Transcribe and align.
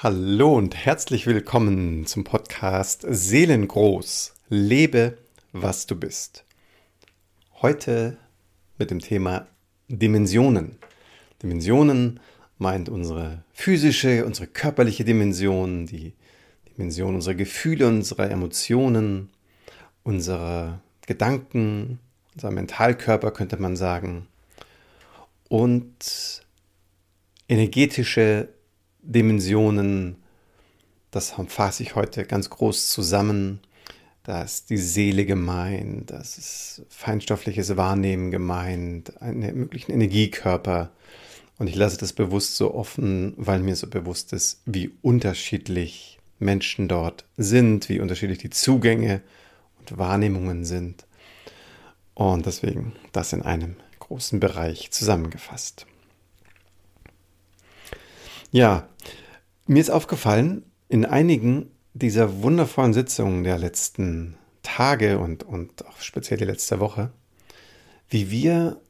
Hallo 0.00 0.56
und 0.56 0.76
herzlich 0.76 1.26
willkommen 1.26 2.06
zum 2.06 2.22
Podcast 2.22 3.04
Seelengroß. 3.04 4.32
Lebe, 4.48 5.18
was 5.50 5.86
du 5.86 5.96
bist. 5.98 6.44
Heute 7.62 8.16
mit 8.78 8.92
dem 8.92 9.00
Thema 9.00 9.48
Dimensionen. 9.88 10.78
Dimensionen 11.42 12.20
meint 12.58 12.88
unsere 12.88 13.42
physische, 13.52 14.24
unsere 14.24 14.46
körperliche 14.46 15.04
Dimension, 15.04 15.86
die 15.86 16.12
Dimension 16.68 17.16
unserer 17.16 17.34
Gefühle, 17.34 17.88
unserer 17.88 18.30
Emotionen, 18.30 19.30
unserer 20.04 20.80
Gedanken, 21.08 21.98
unser 22.36 22.52
Mentalkörper 22.52 23.32
könnte 23.32 23.56
man 23.56 23.74
sagen. 23.74 24.28
Und 25.48 26.46
energetische 27.48 28.50
Dimensionen, 29.08 30.16
das 31.10 31.34
fasse 31.48 31.82
ich 31.82 31.94
heute 31.94 32.26
ganz 32.26 32.50
groß 32.50 32.90
zusammen. 32.90 33.60
Da 34.22 34.42
ist 34.42 34.68
die 34.68 34.76
Seele 34.76 35.24
gemeint, 35.24 36.10
das 36.10 36.36
ist 36.36 36.82
feinstoffliches 36.90 37.78
Wahrnehmen 37.78 38.30
gemeint, 38.30 39.20
einen 39.22 39.56
möglichen 39.56 39.92
Energiekörper. 39.92 40.90
Und 41.58 41.68
ich 41.68 41.74
lasse 41.74 41.96
das 41.96 42.12
bewusst 42.12 42.56
so 42.56 42.74
offen, 42.74 43.32
weil 43.38 43.60
mir 43.60 43.76
so 43.76 43.86
bewusst 43.86 44.34
ist, 44.34 44.60
wie 44.66 44.92
unterschiedlich 45.00 46.18
Menschen 46.38 46.86
dort 46.86 47.24
sind, 47.38 47.88
wie 47.88 48.00
unterschiedlich 48.00 48.38
die 48.38 48.50
Zugänge 48.50 49.22
und 49.78 49.96
Wahrnehmungen 49.96 50.66
sind. 50.66 51.06
Und 52.12 52.44
deswegen 52.44 52.92
das 53.12 53.32
in 53.32 53.40
einem 53.40 53.76
großen 54.00 54.38
Bereich 54.38 54.90
zusammengefasst. 54.90 55.86
Ja, 58.50 58.88
mir 59.66 59.80
ist 59.80 59.90
aufgefallen, 59.90 60.64
in 60.88 61.04
einigen 61.04 61.70
dieser 61.92 62.42
wundervollen 62.42 62.94
Sitzungen 62.94 63.44
der 63.44 63.58
letzten 63.58 64.36
Tage 64.62 65.18
und, 65.18 65.42
und 65.42 65.86
auch 65.86 66.00
speziell 66.00 66.38
die 66.38 66.46
letzte 66.46 66.80
Woche, 66.80 67.10
wie 68.08 68.30
wir 68.30 68.80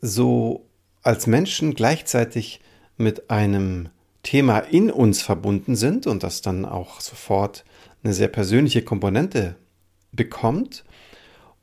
so 0.00 0.66
als 1.02 1.26
Menschen 1.26 1.74
gleichzeitig 1.74 2.60
mit 2.96 3.28
einem 3.30 3.88
Thema 4.22 4.58
in 4.58 4.90
uns 4.90 5.20
verbunden 5.22 5.74
sind 5.74 6.06
und 6.06 6.22
das 6.22 6.40
dann 6.42 6.64
auch 6.64 7.00
sofort 7.00 7.64
eine 8.04 8.12
sehr 8.12 8.28
persönliche 8.28 8.82
Komponente 8.82 9.56
bekommt. 10.12 10.84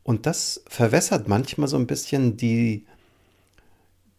Und 0.04 0.26
das 0.26 0.64
verwässert 0.68 1.28
manchmal 1.28 1.68
so 1.68 1.78
ein 1.78 1.88
bisschen 1.88 2.36
die 2.36 2.86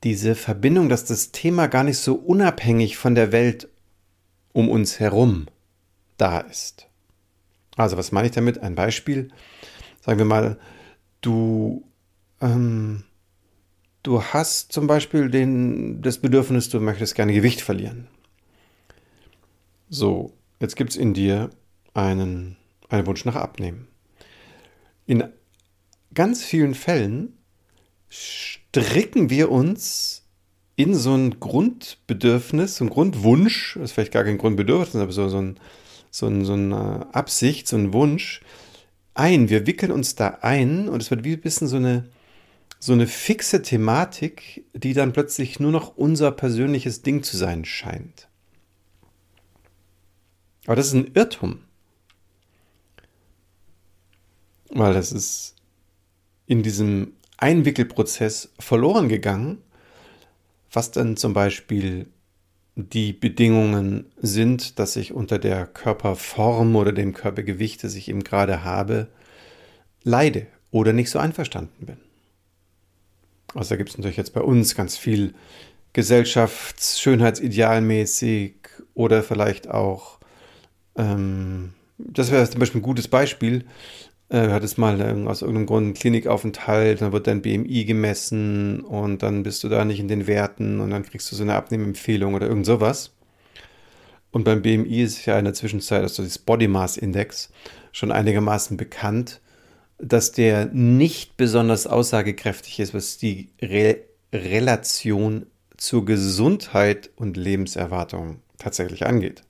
diese 0.04 0.34
Verbindung, 0.34 0.88
dass 0.88 1.04
das 1.04 1.32
Thema 1.32 1.66
gar 1.66 1.84
nicht 1.84 1.98
so 1.98 2.14
unabhängig 2.14 2.96
von 2.96 3.14
der 3.14 3.32
Welt 3.32 3.68
um 4.52 4.68
uns 4.68 5.00
herum 5.00 5.46
da 6.16 6.40
ist. 6.40 6.88
Also 7.76 7.96
was 7.96 8.12
meine 8.12 8.28
ich 8.28 8.34
damit? 8.34 8.58
Ein 8.58 8.74
Beispiel. 8.74 9.30
Sagen 10.00 10.18
wir 10.18 10.24
mal, 10.24 10.58
du, 11.20 11.84
ähm, 12.40 13.04
du 14.02 14.22
hast 14.22 14.72
zum 14.72 14.86
Beispiel 14.86 15.30
den, 15.30 16.02
das 16.02 16.18
Bedürfnis, 16.18 16.68
du 16.68 16.80
möchtest 16.80 17.14
gerne 17.14 17.32
Gewicht 17.32 17.60
verlieren. 17.60 18.08
So, 19.88 20.32
jetzt 20.60 20.76
gibt 20.76 20.90
es 20.90 20.96
in 20.96 21.14
dir 21.14 21.50
einen, 21.94 22.56
einen 22.88 23.06
Wunsch 23.06 23.24
nach 23.24 23.36
Abnehmen. 23.36 23.88
In 25.06 25.24
ganz 26.14 26.44
vielen 26.44 26.74
Fällen 26.74 27.38
stricken 28.68 29.30
wir 29.30 29.50
uns 29.50 30.24
in 30.76 30.94
so 30.94 31.14
ein 31.14 31.40
Grundbedürfnis, 31.40 32.76
so 32.76 32.84
ein 32.84 32.90
Grundwunsch, 32.90 33.74
das 33.74 33.90
ist 33.90 33.92
vielleicht 33.92 34.12
gar 34.12 34.24
kein 34.24 34.38
Grundbedürfnis, 34.38 35.02
aber 35.02 35.12
so, 35.12 35.28
so, 35.28 35.38
ein, 35.38 35.58
so, 36.10 36.26
ein, 36.26 36.44
so 36.44 36.52
eine 36.52 37.12
Absicht, 37.12 37.66
so 37.66 37.76
ein 37.76 37.92
Wunsch 37.92 38.42
ein. 39.14 39.48
Wir 39.48 39.66
wickeln 39.66 39.90
uns 39.90 40.14
da 40.14 40.38
ein 40.42 40.88
und 40.88 41.02
es 41.02 41.10
wird 41.10 41.24
wie 41.24 41.32
ein 41.32 41.40
bisschen 41.40 41.66
so 41.66 41.76
eine, 41.76 42.08
so 42.78 42.92
eine 42.92 43.08
fixe 43.08 43.62
Thematik, 43.62 44.64
die 44.72 44.94
dann 44.94 45.12
plötzlich 45.12 45.58
nur 45.58 45.72
noch 45.72 45.96
unser 45.96 46.30
persönliches 46.30 47.02
Ding 47.02 47.24
zu 47.24 47.36
sein 47.36 47.64
scheint. 47.64 48.28
Aber 50.66 50.76
das 50.76 50.88
ist 50.88 50.94
ein 50.94 51.10
Irrtum. 51.14 51.62
Weil 54.70 54.94
das 54.94 55.12
ist 55.12 55.56
in 56.46 56.62
diesem 56.62 57.14
Einwickelprozess 57.38 58.52
verloren 58.58 59.08
gegangen, 59.08 59.58
was 60.70 60.90
dann 60.90 61.16
zum 61.16 61.32
Beispiel 61.32 62.06
die 62.76 63.12
Bedingungen 63.12 64.04
sind, 64.20 64.78
dass 64.78 64.96
ich 64.96 65.12
unter 65.12 65.38
der 65.38 65.66
Körperform 65.66 66.76
oder 66.76 66.92
dem 66.92 67.14
Körpergewicht, 67.14 67.82
das 67.82 67.94
ich 67.94 68.08
eben 68.08 68.22
gerade 68.22 68.64
habe, 68.64 69.08
leide 70.04 70.46
oder 70.70 70.92
nicht 70.92 71.10
so 71.10 71.18
einverstanden 71.18 71.86
bin. 71.86 71.96
Also 73.54 73.76
gibt 73.76 73.90
es 73.90 73.98
natürlich 73.98 74.16
jetzt 74.16 74.34
bei 74.34 74.42
uns 74.42 74.76
ganz 74.76 74.96
viel 74.96 75.34
Gesellschafts-Schönheitsidealmäßig 75.92 78.54
oder 78.94 79.22
vielleicht 79.22 79.68
auch, 79.68 80.18
ähm, 80.96 81.74
das 81.98 82.30
wäre 82.30 82.48
zum 82.48 82.60
Beispiel 82.60 82.80
ein 82.80 82.84
gutes 82.84 83.08
Beispiel, 83.08 83.66
äh, 84.30 84.48
hattest 84.48 84.78
mal 84.78 85.00
aus 85.26 85.42
irgendeinem 85.42 85.66
Grund 85.66 85.84
einen 85.84 85.94
Klinikaufenthalt, 85.94 87.00
dann 87.00 87.12
wird 87.12 87.26
dein 87.26 87.42
BMI 87.42 87.84
gemessen 87.84 88.80
und 88.80 89.22
dann 89.22 89.42
bist 89.42 89.64
du 89.64 89.68
da 89.68 89.84
nicht 89.84 90.00
in 90.00 90.08
den 90.08 90.26
Werten 90.26 90.80
und 90.80 90.90
dann 90.90 91.04
kriegst 91.04 91.30
du 91.32 91.36
so 91.36 91.42
eine 91.42 91.54
Abnehmempfehlung 91.54 92.34
oder 92.34 92.46
irgend 92.46 92.66
sowas. 92.66 93.12
Und 94.30 94.44
beim 94.44 94.60
BMI 94.62 95.02
ist 95.02 95.24
ja 95.24 95.38
in 95.38 95.46
der 95.46 95.54
Zwischenzeit, 95.54 96.02
also 96.02 96.22
das 96.22 96.38
Body 96.38 96.68
Mass 96.68 96.98
Index, 96.98 97.50
schon 97.92 98.12
einigermaßen 98.12 98.76
bekannt, 98.76 99.40
dass 99.98 100.32
der 100.32 100.66
nicht 100.66 101.36
besonders 101.36 101.86
aussagekräftig 101.86 102.80
ist, 102.80 102.94
was 102.94 103.18
die 103.18 103.48
Re 103.60 103.96
Relation 104.30 105.46
zur 105.78 106.04
Gesundheit 106.04 107.08
und 107.16 107.38
Lebenserwartung 107.38 108.40
tatsächlich 108.58 109.06
angeht. 109.06 109.42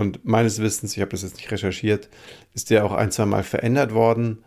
Und 0.00 0.24
meines 0.24 0.62
Wissens, 0.62 0.96
ich 0.96 1.02
habe 1.02 1.10
das 1.10 1.20
jetzt 1.20 1.36
nicht 1.36 1.52
recherchiert, 1.52 2.08
ist 2.54 2.70
der 2.70 2.86
auch 2.86 2.92
ein, 2.92 3.10
zwei 3.10 3.26
Mal 3.26 3.42
verändert 3.42 3.92
worden. 3.92 4.42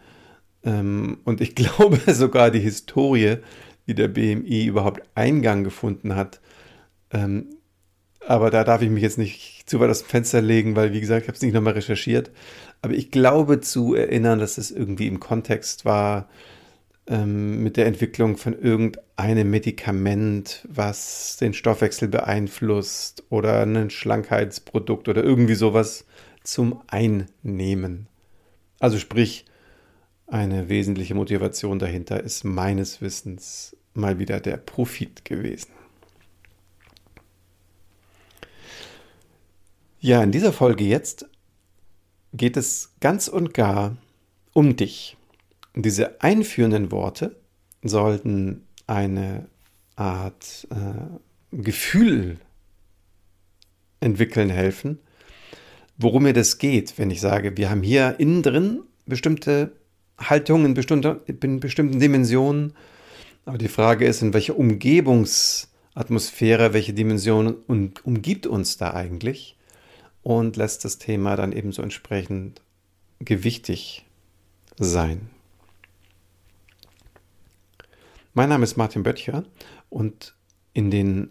Ähm, 0.63 1.19
und 1.25 1.41
ich 1.41 1.53
glaube 1.55 1.99
sogar 2.11 2.49
die 2.49 2.59
Historie, 2.59 3.37
wie 3.85 3.93
der 3.93 4.07
BMI 4.07 4.65
überhaupt 4.65 5.03
Eingang 5.13 5.63
gefunden 5.63 6.15
hat. 6.15 6.41
Ähm, 7.11 7.49
aber 8.25 8.49
da 8.49 8.63
darf 8.63 8.81
ich 8.81 8.89
mich 8.89 9.03
jetzt 9.03 9.19
nicht 9.19 9.69
zu 9.69 9.79
weit 9.79 9.91
aus 9.91 9.99
dem 9.99 10.07
Fenster 10.07 10.41
legen, 10.41 10.75
weil, 10.75 10.91
wie 10.91 11.01
gesagt, 11.01 11.21
ich 11.21 11.27
habe 11.27 11.35
es 11.35 11.43
nicht 11.43 11.53
nochmal 11.53 11.73
recherchiert. 11.73 12.31
Aber 12.81 12.95
ich 12.95 13.11
glaube 13.11 13.61
zu 13.61 13.93
erinnern, 13.93 14.39
dass 14.39 14.57
es 14.57 14.71
irgendwie 14.71 15.05
im 15.05 15.19
Kontext 15.19 15.85
war, 15.85 16.29
ähm, 17.07 17.63
mit 17.63 17.77
der 17.77 17.85
Entwicklung 17.85 18.37
von 18.37 18.57
irgendeinem 18.57 19.49
Medikament, 19.49 20.67
was 20.69 21.37
den 21.37 21.53
Stoffwechsel 21.53 22.07
beeinflusst 22.07 23.23
oder 23.29 23.61
ein 23.65 23.89
Schlankheitsprodukt 23.89 25.09
oder 25.09 25.23
irgendwie 25.23 25.55
sowas 25.55 26.05
zum 26.43 26.81
Einnehmen. 26.87 28.07
Also 28.79 28.99
sprich, 28.99 29.45
eine 30.27 30.69
wesentliche 30.69 31.15
Motivation 31.15 31.79
dahinter 31.79 32.23
ist 32.23 32.43
meines 32.43 33.01
Wissens 33.01 33.75
mal 33.93 34.19
wieder 34.19 34.39
der 34.39 34.57
Profit 34.57 35.25
gewesen. 35.25 35.71
Ja, 39.99 40.21
in 40.23 40.31
dieser 40.31 40.51
Folge 40.51 40.83
jetzt 40.83 41.25
geht 42.33 42.57
es 42.57 42.93
ganz 42.99 43.27
und 43.27 43.53
gar 43.53 43.95
um 44.53 44.75
dich. 44.75 45.17
Diese 45.75 46.21
einführenden 46.21 46.91
Worte 46.91 47.35
sollten 47.81 48.67
eine 48.87 49.47
Art 49.95 50.67
äh, 50.69 51.55
Gefühl 51.55 52.39
entwickeln 53.99 54.49
helfen, 54.49 54.97
worum 55.97 56.23
mir 56.23 56.33
das 56.33 56.57
geht, 56.57 56.97
wenn 56.97 57.11
ich 57.11 57.21
sage, 57.21 57.55
wir 57.57 57.69
haben 57.69 57.83
hier 57.83 58.15
innen 58.19 58.41
drin 58.43 58.81
bestimmte 59.05 59.73
Haltungen 60.17 60.67
in, 60.67 60.73
bestimmte, 60.73 61.21
in 61.27 61.59
bestimmten 61.59 61.99
Dimensionen, 61.99 62.73
aber 63.45 63.57
die 63.57 63.67
Frage 63.67 64.05
ist, 64.05 64.21
in 64.21 64.33
welcher 64.33 64.57
Umgebungsatmosphäre, 64.57 66.71
welche 66.73 66.93
Dimension 66.93 67.57
um, 67.67 67.91
umgibt 68.03 68.47
uns 68.47 68.77
da 68.77 68.93
eigentlich 68.93 69.57
und 70.21 70.55
lässt 70.55 70.85
das 70.85 70.97
Thema 70.97 71.35
dann 71.35 71.51
ebenso 71.51 71.81
entsprechend 71.81 72.61
gewichtig 73.19 74.05
sein. 74.77 75.32
Mein 78.35 78.49
Name 78.49 78.63
ist 78.63 78.77
Martin 78.77 79.03
Böttcher 79.03 79.43
und 79.91 80.35
in 80.73 80.89
den 80.89 81.29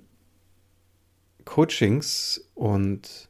Coachings 1.44 2.48
und 2.54 3.28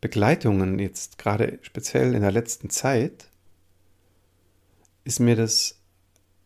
Begleitungen 0.00 0.78
jetzt 0.78 1.18
gerade 1.18 1.58
speziell 1.60 2.14
in 2.14 2.22
der 2.22 2.32
letzten 2.32 2.70
Zeit 2.70 3.28
ist 5.04 5.20
mir 5.20 5.36
das 5.36 5.82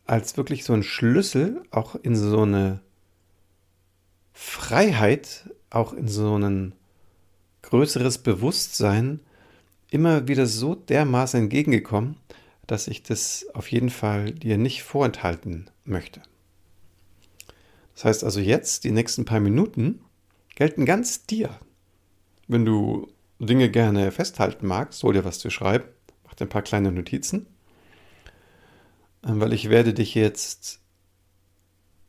als 0.04 0.36
wirklich 0.36 0.64
so 0.64 0.72
ein 0.72 0.82
Schlüssel 0.82 1.62
auch 1.70 1.94
in 1.94 2.16
so 2.16 2.42
eine 2.42 2.80
Freiheit, 4.32 5.48
auch 5.70 5.92
in 5.92 6.08
so 6.08 6.34
einen 6.34 6.74
größeres 7.62 8.18
Bewusstsein 8.18 9.20
immer 9.92 10.26
wieder 10.26 10.46
so 10.46 10.74
dermaßen 10.74 11.38
entgegengekommen, 11.38 12.16
dass 12.66 12.88
ich 12.88 13.04
das 13.04 13.46
auf 13.54 13.70
jeden 13.70 13.90
Fall 13.90 14.32
dir 14.32 14.58
nicht 14.58 14.82
vorenthalten 14.82 15.70
möchte. 15.84 16.20
Das 17.94 18.04
heißt 18.04 18.24
also 18.24 18.40
jetzt, 18.40 18.84
die 18.84 18.90
nächsten 18.90 19.24
paar 19.24 19.40
Minuten 19.40 20.00
gelten 20.54 20.84
ganz 20.84 21.26
dir. 21.26 21.50
Wenn 22.48 22.64
du 22.64 23.08
Dinge 23.38 23.70
gerne 23.70 24.10
festhalten 24.12 24.66
magst, 24.66 25.02
hol 25.02 25.14
dir 25.14 25.24
was 25.24 25.38
zu 25.38 25.50
schreiben, 25.50 25.84
mach 26.24 26.34
dir 26.34 26.46
ein 26.46 26.50
paar 26.50 26.62
kleine 26.62 26.92
Notizen, 26.92 27.46
ähm, 29.24 29.40
weil 29.40 29.52
ich 29.52 29.70
werde 29.70 29.94
dich 29.94 30.14
jetzt 30.14 30.80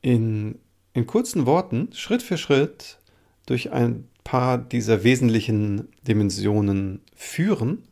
in, 0.01 0.59
in 0.93 1.07
kurzen 1.07 1.45
Worten, 1.45 1.89
Schritt 1.93 2.21
für 2.21 2.37
Schritt, 2.37 2.99
durch 3.45 3.71
ein 3.71 4.07
paar 4.23 4.57
dieser 4.57 5.03
wesentlichen 5.03 5.89
Dimensionen 6.07 7.01
führen 7.15 7.83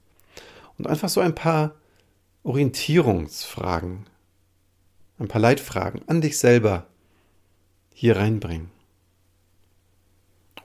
und 0.78 0.88
einfach 0.88 1.10
so 1.10 1.22
ein 1.22 1.36
paar 1.36 1.75
Orientierungsfragen, 2.44 4.06
ein 5.19 5.28
paar 5.28 5.42
Leitfragen 5.42 6.01
an 6.07 6.22
dich 6.22 6.38
selber 6.38 6.88
hier 7.94 8.18
reinbringen. 8.18 8.69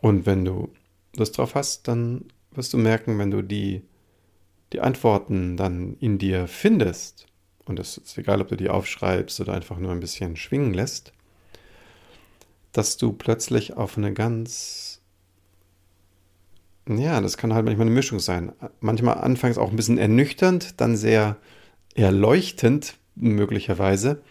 Und 0.00 0.26
wenn 0.26 0.44
du 0.44 0.70
Lust 1.16 1.38
drauf 1.38 1.54
hast, 1.54 1.88
dann 1.88 2.24
wirst 2.52 2.72
du 2.72 2.78
merken, 2.78 3.18
wenn 3.18 3.30
du 3.30 3.42
die, 3.42 3.82
die 4.72 4.80
Antworten 4.80 5.56
dann 5.56 5.96
in 6.00 6.18
dir 6.18 6.46
findest, 6.46 7.26
und 7.64 7.78
es 7.78 7.98
ist 7.98 8.16
egal, 8.16 8.40
ob 8.40 8.48
du 8.48 8.56
die 8.56 8.70
aufschreibst 8.70 9.40
oder 9.40 9.52
einfach 9.52 9.78
nur 9.78 9.92
ein 9.92 10.00
bisschen 10.00 10.36
schwingen 10.36 10.72
lässt, 10.72 11.12
dass 12.72 12.96
du 12.96 13.12
plötzlich 13.12 13.76
auf 13.76 13.98
eine 13.98 14.12
ganz, 14.14 15.00
ja, 16.88 17.20
das 17.20 17.36
kann 17.36 17.52
halt 17.52 17.64
manchmal 17.64 17.86
eine 17.86 17.94
Mischung 17.94 18.20
sein. 18.20 18.52
Manchmal 18.80 19.18
anfangs 19.18 19.58
auch 19.58 19.70
ein 19.70 19.76
bisschen 19.76 19.98
ernüchternd, 19.98 20.80
dann 20.80 20.96
sehr 20.96 21.36
erleuchtend 21.94 22.94
möglicherweise, 23.16 24.22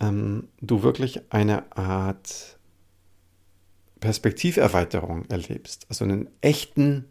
ähm, 0.00 0.48
du 0.60 0.82
wirklich 0.82 1.20
eine 1.30 1.76
Art 1.76 2.58
Perspektiverweiterung 4.00 5.24
erlebst, 5.28 5.86
also 5.88 6.04
einen 6.04 6.28
echten 6.40 7.06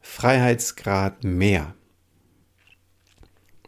Freiheitsgrad 0.00 1.24
mehr. 1.24 1.74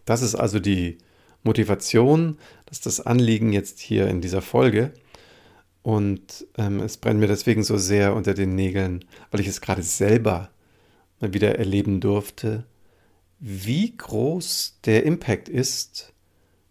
Das 0.04 0.22
ist 0.22 0.34
also 0.34 0.58
die 0.58 0.98
Motivation, 1.42 2.38
das 2.66 2.78
ist 2.78 2.86
das 2.86 3.00
Anliegen 3.00 3.52
jetzt 3.52 3.78
hier 3.80 4.08
in 4.08 4.20
dieser 4.20 4.42
Folge. 4.42 4.92
Und 5.82 6.46
ähm, 6.58 6.80
es 6.80 6.96
brennt 6.96 7.20
mir 7.20 7.26
deswegen 7.26 7.62
so 7.62 7.78
sehr 7.78 8.14
unter 8.14 8.34
den 8.34 8.54
Nägeln, 8.54 9.04
weil 9.30 9.40
ich 9.40 9.46
es 9.46 9.60
gerade 9.60 9.82
selber 9.82 10.50
mal 11.20 11.32
wieder 11.32 11.58
erleben 11.58 12.00
durfte, 12.00 12.66
wie 13.38 13.96
groß 13.96 14.80
der 14.84 15.04
Impact 15.04 15.48
ist, 15.48 16.12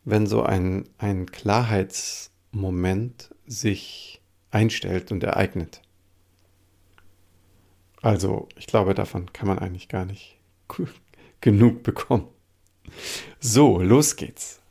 wenn 0.09 0.27
so 0.27 0.44
ein, 0.44 0.88
ein 0.97 1.31
Klarheitsmoment 1.31 3.33
sich 3.45 4.21
einstellt 4.51 5.11
und 5.11 5.23
ereignet. 5.23 5.81
Also, 8.01 8.47
ich 8.57 8.67
glaube, 8.67 8.94
davon 8.94 9.33
kann 9.33 9.47
man 9.47 9.59
eigentlich 9.59 9.89
gar 9.89 10.06
nicht 10.06 10.38
genug 11.41 11.83
bekommen. 11.83 12.27
So, 13.39 13.81
los 13.81 14.15
geht's. 14.15 14.61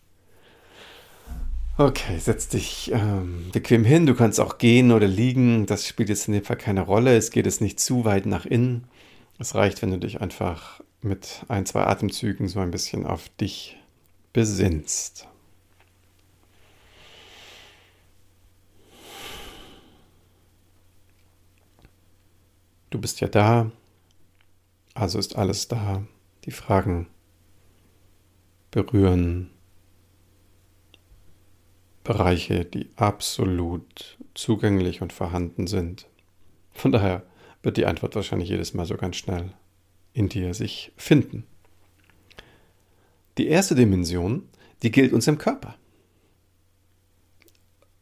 Okay, 1.76 2.18
setz 2.18 2.48
dich 2.48 2.90
ähm, 2.92 3.50
bequem 3.52 3.84
hin. 3.84 4.06
Du 4.06 4.16
kannst 4.16 4.40
auch 4.40 4.58
gehen 4.58 4.90
oder 4.90 5.06
liegen. 5.06 5.66
Das 5.66 5.86
spielt 5.86 6.08
jetzt 6.08 6.26
in 6.26 6.34
dem 6.34 6.44
Fall 6.44 6.56
keine 6.56 6.80
Rolle. 6.80 7.16
Es 7.16 7.30
geht 7.30 7.46
jetzt 7.46 7.60
nicht 7.60 7.78
zu 7.78 8.04
weit 8.04 8.26
nach 8.26 8.46
innen. 8.46 8.88
Es 9.38 9.54
reicht, 9.54 9.82
wenn 9.82 9.92
du 9.92 9.98
dich 9.98 10.20
einfach 10.20 10.80
mit 11.02 11.44
ein, 11.46 11.66
zwei 11.66 11.84
Atemzügen 11.84 12.48
so 12.48 12.58
ein 12.58 12.72
bisschen 12.72 13.06
auf 13.06 13.28
dich 13.40 13.77
besinnst. 14.38 15.26
Du 22.90 23.00
bist 23.00 23.20
ja 23.20 23.26
da, 23.26 23.72
also 24.94 25.18
ist 25.18 25.34
alles 25.34 25.66
da. 25.66 26.06
Die 26.44 26.52
Fragen 26.52 27.08
berühren 28.70 29.50
Bereiche, 32.04 32.64
die 32.64 32.90
absolut 32.94 34.18
zugänglich 34.34 35.02
und 35.02 35.12
vorhanden 35.12 35.66
sind. 35.66 36.06
Von 36.70 36.92
daher 36.92 37.24
wird 37.64 37.76
die 37.76 37.86
Antwort 37.86 38.14
wahrscheinlich 38.14 38.50
jedes 38.50 38.72
Mal 38.72 38.86
so 38.86 38.96
ganz 38.96 39.16
schnell 39.16 39.52
in 40.12 40.28
dir 40.28 40.54
sich 40.54 40.92
finden. 40.96 41.44
Die 43.38 43.46
erste 43.46 43.76
Dimension, 43.76 44.48
die 44.82 44.90
gilt 44.90 45.12
uns 45.12 45.28
im 45.28 45.38
Körper. 45.38 45.76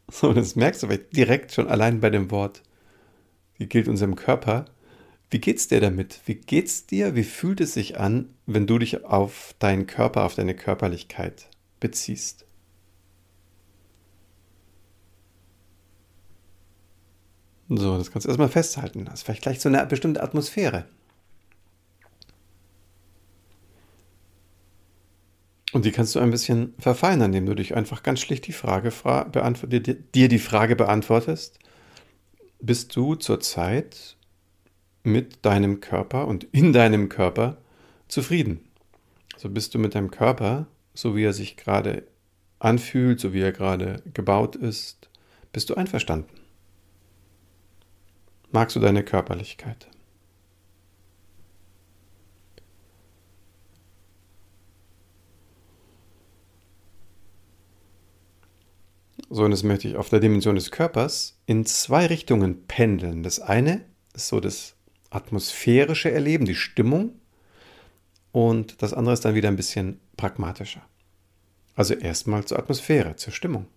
So, 0.09 0.33
das 0.33 0.55
merkst 0.55 0.83
du 0.83 0.87
direkt 0.87 1.51
schon 1.51 1.67
allein 1.67 1.99
bei 1.99 2.09
dem 2.09 2.31
Wort, 2.31 2.63
die 3.59 3.69
gilt 3.69 3.87
uns 3.87 4.01
im 4.01 4.15
Körper. 4.15 4.65
Wie 5.29 5.39
geht's 5.39 5.67
dir 5.67 5.79
damit? 5.79 6.21
Wie 6.25 6.35
geht's 6.35 6.87
dir? 6.87 7.15
Wie 7.15 7.23
fühlt 7.23 7.61
es 7.61 7.73
sich 7.73 7.99
an, 7.99 8.33
wenn 8.45 8.65
du 8.65 8.79
dich 8.79 9.05
auf 9.05 9.53
deinen 9.59 9.85
Körper, 9.85 10.23
auf 10.23 10.35
deine 10.35 10.55
Körperlichkeit 10.55 11.49
beziehst? 11.79 12.45
So, 17.69 17.97
das 17.97 18.11
kannst 18.11 18.25
du 18.25 18.29
erstmal 18.29 18.49
festhalten. 18.49 19.05
Das 19.05 19.15
ist 19.15 19.23
vielleicht 19.23 19.43
gleich 19.43 19.59
so 19.59 19.69
eine 19.69 19.85
bestimmte 19.85 20.23
Atmosphäre. 20.23 20.85
Und 25.73 25.85
die 25.85 25.91
kannst 25.91 26.15
du 26.15 26.19
ein 26.19 26.31
bisschen 26.31 26.73
verfeinern, 26.79 27.33
indem 27.33 27.45
du 27.45 27.55
dich 27.55 27.75
einfach 27.75 28.01
ganz 28.01 28.21
schlicht 28.21 28.47
die 28.47 28.53
Frage 28.53 28.91
fra 28.91 29.25
dir, 29.25 29.81
dir 29.81 30.27
die 30.29 30.39
Frage 30.39 30.75
beantwortest, 30.75 31.59
bist 32.59 32.95
du 32.95 33.15
zurzeit 33.15 34.15
mit 35.03 35.45
deinem 35.45 35.81
Körper 35.81 36.27
und 36.27 36.45
in 36.51 36.73
deinem 36.73 37.09
Körper 37.09 37.57
zufrieden. 38.07 38.61
Also 39.33 39.49
bist 39.49 39.73
du 39.73 39.79
mit 39.79 39.93
deinem 39.93 40.09
Körper, 40.09 40.67
so 40.93 41.15
wie 41.15 41.23
er 41.23 41.33
sich 41.33 41.57
gerade 41.57 42.07
anfühlt, 42.59 43.19
so 43.19 43.33
wie 43.33 43.41
er 43.41 43.51
gerade 43.51 44.01
gebaut 44.13 44.55
ist, 44.55 45.09
bist 45.51 45.69
du 45.69 45.75
einverstanden? 45.75 46.33
Magst 48.51 48.75
du 48.75 48.79
deine 48.79 49.03
Körperlichkeit? 49.03 49.87
So, 59.29 59.43
und 59.43 59.51
das 59.51 59.63
möchte 59.63 59.87
ich 59.89 59.97
auf 59.97 60.09
der 60.09 60.21
Dimension 60.21 60.55
des 60.55 60.71
Körpers 60.71 61.37
in 61.45 61.65
zwei 61.65 62.05
Richtungen 62.05 62.65
pendeln. 62.67 63.23
Das 63.23 63.39
eine 63.39 63.83
ist 64.13 64.29
so 64.29 64.39
das 64.39 64.75
atmosphärische 65.09 66.11
Erleben, 66.11 66.45
die 66.45 66.55
Stimmung. 66.55 67.19
Und 68.31 68.81
das 68.81 68.93
andere 68.93 69.13
ist 69.13 69.25
dann 69.25 69.35
wieder 69.35 69.49
ein 69.49 69.57
bisschen 69.57 69.99
pragmatischer. 70.15 70.81
Also 71.75 71.93
erstmal 71.93 72.45
zur 72.45 72.57
Atmosphäre, 72.57 73.15
zur 73.17 73.33
Stimmung. 73.33 73.67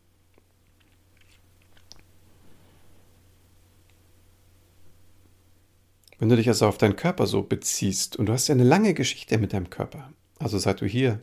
Wenn 6.19 6.29
du 6.29 6.37
dich 6.37 6.49
also 6.49 6.67
auf 6.67 6.79
deinen 6.79 6.97
Körper 6.97 7.27
so 7.27 7.43
beziehst 7.43 8.17
und 8.17 8.27
du 8.27 8.33
hast 8.33 8.49
ja 8.49 8.55
eine 8.55 8.65
lange 8.65 8.95
Geschichte 8.95 9.39
mit 9.39 9.53
deinem 9.53 9.71
Körper, 9.71 10.13
also 10.39 10.59
seit 10.59 10.81
du 10.81 10.87
hier 10.87 11.21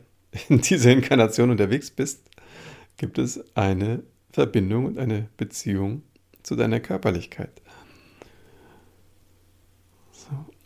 in 0.48 0.60
dieser 0.62 0.90
Inkarnation 0.90 1.50
unterwegs 1.50 1.90
bist, 1.90 2.28
gibt 2.96 3.16
es 3.18 3.56
eine 3.56 4.02
Verbindung 4.38 4.86
und 4.86 4.98
eine 4.98 5.28
Beziehung 5.36 6.02
zu 6.44 6.54
deiner 6.54 6.78
Körperlichkeit. 6.78 7.60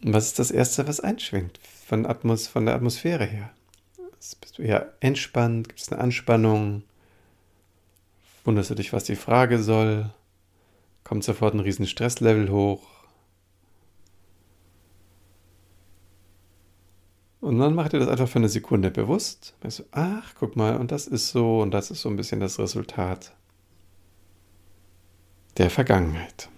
Und 0.04 0.12
was 0.12 0.26
ist 0.26 0.38
das 0.38 0.50
Erste, 0.50 0.86
was 0.86 1.00
einschwingt 1.00 1.58
von, 1.86 2.04
Atmos 2.04 2.48
von 2.48 2.66
der 2.66 2.74
Atmosphäre 2.74 3.24
her? 3.24 3.48
Bist 4.18 4.58
du 4.58 4.62
eher 4.62 4.92
entspannt? 5.00 5.70
Gibt 5.70 5.80
es 5.80 5.90
eine 5.90 6.02
Anspannung? 6.02 6.82
Wunderst 8.44 8.68
du 8.68 8.74
dich, 8.74 8.92
was 8.92 9.04
die 9.04 9.16
Frage 9.16 9.58
soll? 9.62 10.10
Kommt 11.02 11.24
sofort 11.24 11.54
ein 11.54 11.60
riesen 11.60 11.86
Stresslevel 11.86 12.50
hoch? 12.50 12.86
Und 17.40 17.58
dann 17.58 17.74
macht 17.74 17.94
ihr 17.94 18.00
das 18.00 18.10
einfach 18.10 18.28
für 18.28 18.38
eine 18.38 18.50
Sekunde 18.50 18.90
bewusst. 18.90 19.54
So, 19.66 19.84
ach, 19.92 20.34
guck 20.38 20.56
mal, 20.56 20.76
und 20.76 20.92
das 20.92 21.06
ist 21.06 21.30
so, 21.30 21.62
und 21.62 21.70
das 21.70 21.90
ist 21.90 22.02
so 22.02 22.10
ein 22.10 22.16
bisschen 22.16 22.38
das 22.38 22.58
Resultat 22.58 23.34
der 25.56 25.70
Vergangenheit. 25.70 26.48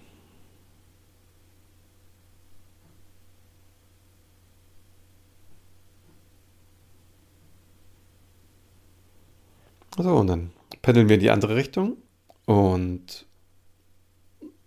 So, 9.97 10.15
und 10.15 10.27
dann 10.27 10.51
pendeln 10.81 11.07
wir 11.07 11.15
in 11.15 11.21
die 11.21 11.31
andere 11.31 11.55
Richtung. 11.55 11.97
Und 12.45 13.25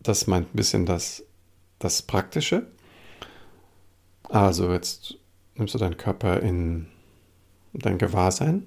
das 0.01 0.27
meint 0.27 0.53
ein 0.53 0.57
bisschen 0.57 0.87
das, 0.87 1.25
das 1.79 2.03
Praktische. 2.03 2.67
Also 4.29 4.73
jetzt 4.73 5.17
nimmst 5.55 5.75
du 5.75 5.79
deinen 5.79 5.97
Körper 5.97 6.41
in 6.41 6.89
dein 7.73 7.99
Gewahrsein 7.99 8.67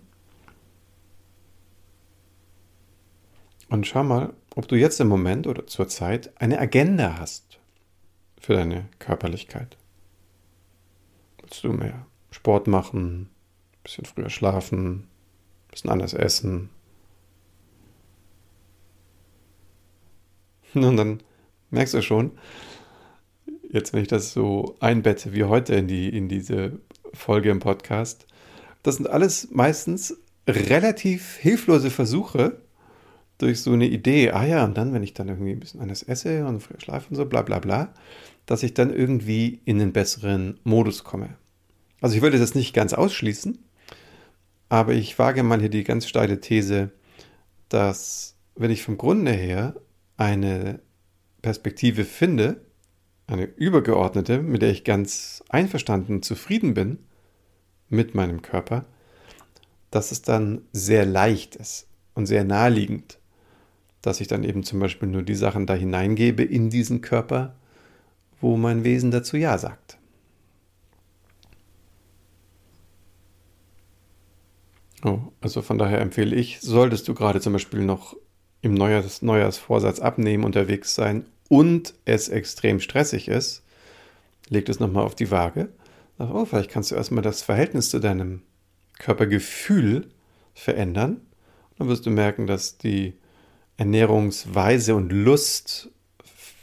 und 3.70 3.88
schau 3.88 4.04
mal, 4.04 4.34
ob 4.56 4.68
du 4.68 4.76
jetzt 4.76 5.00
im 5.00 5.08
Moment 5.08 5.48
oder 5.48 5.66
zur 5.68 5.88
Zeit 5.88 6.32
eine 6.40 6.60
Agenda 6.60 7.18
hast 7.18 7.60
für 8.40 8.54
deine 8.54 8.86
Körperlichkeit. 9.00 9.78
Willst 11.42 11.64
du 11.64 11.72
mehr 11.72 12.06
Sport 12.32 12.68
machen, 12.68 13.22
ein 13.22 13.30
bisschen 13.84 14.06
früher 14.06 14.30
schlafen, 14.30 14.96
ein 14.96 15.08
bisschen 15.72 15.90
anders 15.90 16.14
essen? 16.14 16.70
Und 20.74 20.98
dann 20.98 21.22
merkst 21.70 21.94
du 21.94 22.02
schon, 22.02 22.32
jetzt 23.70 23.94
wenn 23.94 24.02
ich 24.02 24.08
das 24.08 24.34
so 24.34 24.76
einbette 24.80 25.34
wie 25.34 25.46
heute 25.46 25.76
in, 25.76 25.88
die, 25.88 26.10
in 26.10 26.28
diese 26.28 26.80
Folge 27.14 27.50
im 27.50 27.60
Podcast, 27.60 28.28
das 28.84 28.96
sind 28.96 29.10
alles 29.10 29.50
meistens 29.52 30.18
relativ 30.48 31.38
hilflose 31.38 31.90
Versuche, 31.90 32.62
durch 33.42 33.62
so 33.62 33.74
eine 33.74 33.88
Idee, 33.88 34.32
ah 34.32 34.46
ja, 34.46 34.64
und 34.64 34.78
dann, 34.78 34.94
wenn 34.94 35.04
ich 35.04 35.14
dann 35.14 35.30
irgendwie 35.30 35.52
ein 35.52 35.60
bisschen 35.60 35.82
anders 35.82 36.04
esse 36.04 36.46
und 36.46 36.62
früher 36.62 36.80
schlafe 36.80 37.10
und 37.10 37.16
so, 37.16 37.26
bla 37.26 37.42
bla 37.42 37.60
bla, 37.60 37.94
dass 38.46 38.64
ich 38.64 38.74
dann 38.74 38.94
irgendwie 38.94 39.62
in 39.66 39.80
den 39.80 39.94
besseren 39.94 40.60
Modus 40.64 41.04
komme. 41.04 41.38
Also 42.02 42.16
ich 42.16 42.22
würde 42.22 42.40
das 42.40 42.56
nicht 42.56 42.74
ganz 42.74 42.94
ausschließen, 42.94 43.58
aber 44.70 44.94
ich 44.94 45.18
wage 45.20 45.44
mal 45.44 45.60
hier 45.60 45.70
die 45.70 45.84
ganz 45.84 46.08
steile 46.08 46.40
These, 46.40 46.92
dass 47.70 48.36
wenn 48.56 48.72
ich 48.72 48.84
vom 48.84 48.98
Grunde 48.98 49.32
her 49.32 49.76
eine 50.18 50.80
Perspektive 51.42 52.04
finde, 52.06 52.62
eine 53.28 53.46
übergeordnete, 53.46 54.40
mit 54.40 54.62
der 54.62 54.72
ich 54.72 54.84
ganz 54.84 55.44
einverstanden 55.50 56.22
zufrieden 56.22 56.74
bin 56.74 57.00
mit 57.90 58.14
meinem 58.14 58.42
Körper, 58.42 58.86
dass 59.90 60.12
es 60.12 60.22
dann 60.22 60.64
sehr 60.74 61.06
leicht 61.06 61.56
ist 61.56 61.88
und 62.14 62.26
sehr 62.26 62.44
naheliegend, 62.44 63.20
dass 64.02 64.22
ich 64.22 64.28
dann 64.28 64.44
eben 64.44 64.64
zum 64.64 64.80
Beispiel 64.80 65.08
nur 65.08 65.24
die 65.24 65.36
Sachen 65.36 65.66
da 65.66 65.74
hineingebe 65.74 66.44
in 66.44 66.70
diesen 66.70 67.02
Körper, 67.02 67.56
wo 68.40 68.58
mein 68.58 68.84
Wesen 68.84 69.12
dazu 69.12 69.38
Ja 69.38 69.58
sagt. 69.58 69.98
Oh, 75.04 75.20
also 75.42 75.62
von 75.62 75.78
daher 75.78 76.00
empfehle 76.00 76.36
ich, 76.36 76.60
solltest 76.62 77.08
du 77.08 77.16
gerade 77.16 77.42
zum 77.42 77.54
Beispiel 77.54 77.82
noch 77.82 78.16
im 78.62 78.76
Neujahrs 78.76 79.24
Neujahrsvorsatz 79.24 80.00
abnehmen 80.00 80.44
unterwegs 80.44 80.94
sein 80.94 81.26
und 81.50 81.96
es 82.06 82.30
extrem 82.30 82.80
stressig 82.80 83.28
ist, 83.28 83.64
leg 84.50 84.66
das 84.66 84.80
nochmal 84.80 85.04
auf 85.04 85.16
die 85.16 85.32
Waage. 85.32 85.70
Oh, 86.20 86.46
vielleicht 86.46 86.70
kannst 86.70 86.92
du 86.92 86.96
erstmal 86.96 87.24
das 87.24 87.42
Verhältnis 87.42 87.90
zu 87.90 88.00
deinem 88.00 88.44
Körpergefühl 89.00 90.08
verändern. 90.54 91.22
Dann 91.78 91.88
wirst 91.88 92.06
du 92.06 92.12
merken, 92.12 92.46
dass 92.46 92.78
die 92.78 93.14
Ernährungsweise 93.82 94.94
und 94.94 95.12
Lust 95.12 95.90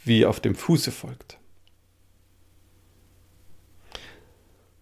wie 0.05 0.25
auf 0.25 0.39
dem 0.39 0.55
Fuße 0.55 0.89
folgt. 0.89 1.37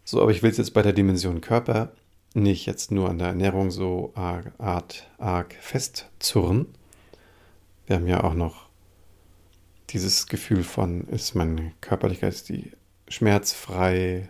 So, 0.03 0.21
aber 0.21 0.29
ich 0.29 0.43
will 0.43 0.51
es 0.51 0.57
jetzt 0.57 0.75
bei 0.75 0.83
der 0.83 0.93
Dimension 0.93 1.41
Körper 1.41 1.93
nicht 2.35 2.67
jetzt 2.67 2.91
nur 2.91 3.09
an 3.09 3.17
der 3.17 3.29
Ernährung 3.29 3.71
so 3.71 4.11
arg, 4.13 4.53
arg, 4.59 4.93
arg 5.17 5.55
festzurren. 5.59 6.67
Wir 7.87 7.95
haben 7.95 8.05
ja 8.05 8.23
auch 8.23 8.35
noch 8.35 8.69
dieses 9.89 10.27
Gefühl 10.27 10.63
von, 10.63 11.07
ist 11.07 11.33
meine 11.33 11.73
Körperlichkeit 11.81 12.35
ist 12.35 12.49
die 12.49 12.71
schmerzfrei? 13.07 14.29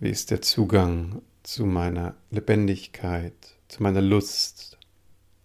Wie 0.00 0.08
ist 0.08 0.30
der 0.30 0.40
Zugang 0.40 1.20
zu 1.42 1.66
meiner 1.66 2.14
Lebendigkeit, 2.30 3.34
zu 3.68 3.82
meiner 3.82 4.00
Lust, 4.00 4.78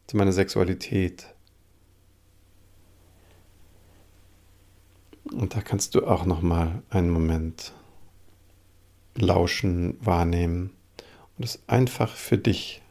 zu 0.10 0.18
meiner 0.18 0.32
Sexualität. 0.32 1.36
Und 5.32 5.56
da 5.56 5.62
kannst 5.62 5.94
du 5.94 6.08
auch 6.08 6.26
noch 6.26 6.42
mal 6.42 6.82
einen 6.90 7.12
Moment 7.12 7.76
lauschen, 9.14 10.04
wahrnehmen 10.04 10.72
und 11.38 11.44
es 11.46 11.62
einfach 11.68 12.16
für 12.16 12.40
dich 12.40 12.82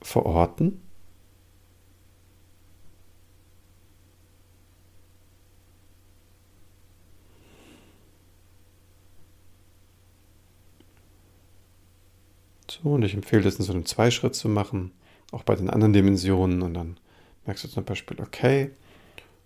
verorten. 0.00 0.80
So, 12.70 12.90
und 12.90 13.02
ich 13.02 13.14
empfehle 13.14 13.48
es 13.48 13.58
in 13.58 13.64
so 13.64 13.72
einem 13.72 13.86
Zweischritt 13.86 14.36
zu 14.36 14.48
machen 14.48 14.92
auch 15.32 15.42
bei 15.42 15.54
den 15.54 15.70
anderen 15.70 15.92
Dimensionen. 15.92 16.62
Und 16.62 16.74
dann 16.74 16.96
merkst 17.44 17.64
du 17.64 17.68
zum 17.68 17.84
Beispiel, 17.84 18.20
okay, 18.20 18.70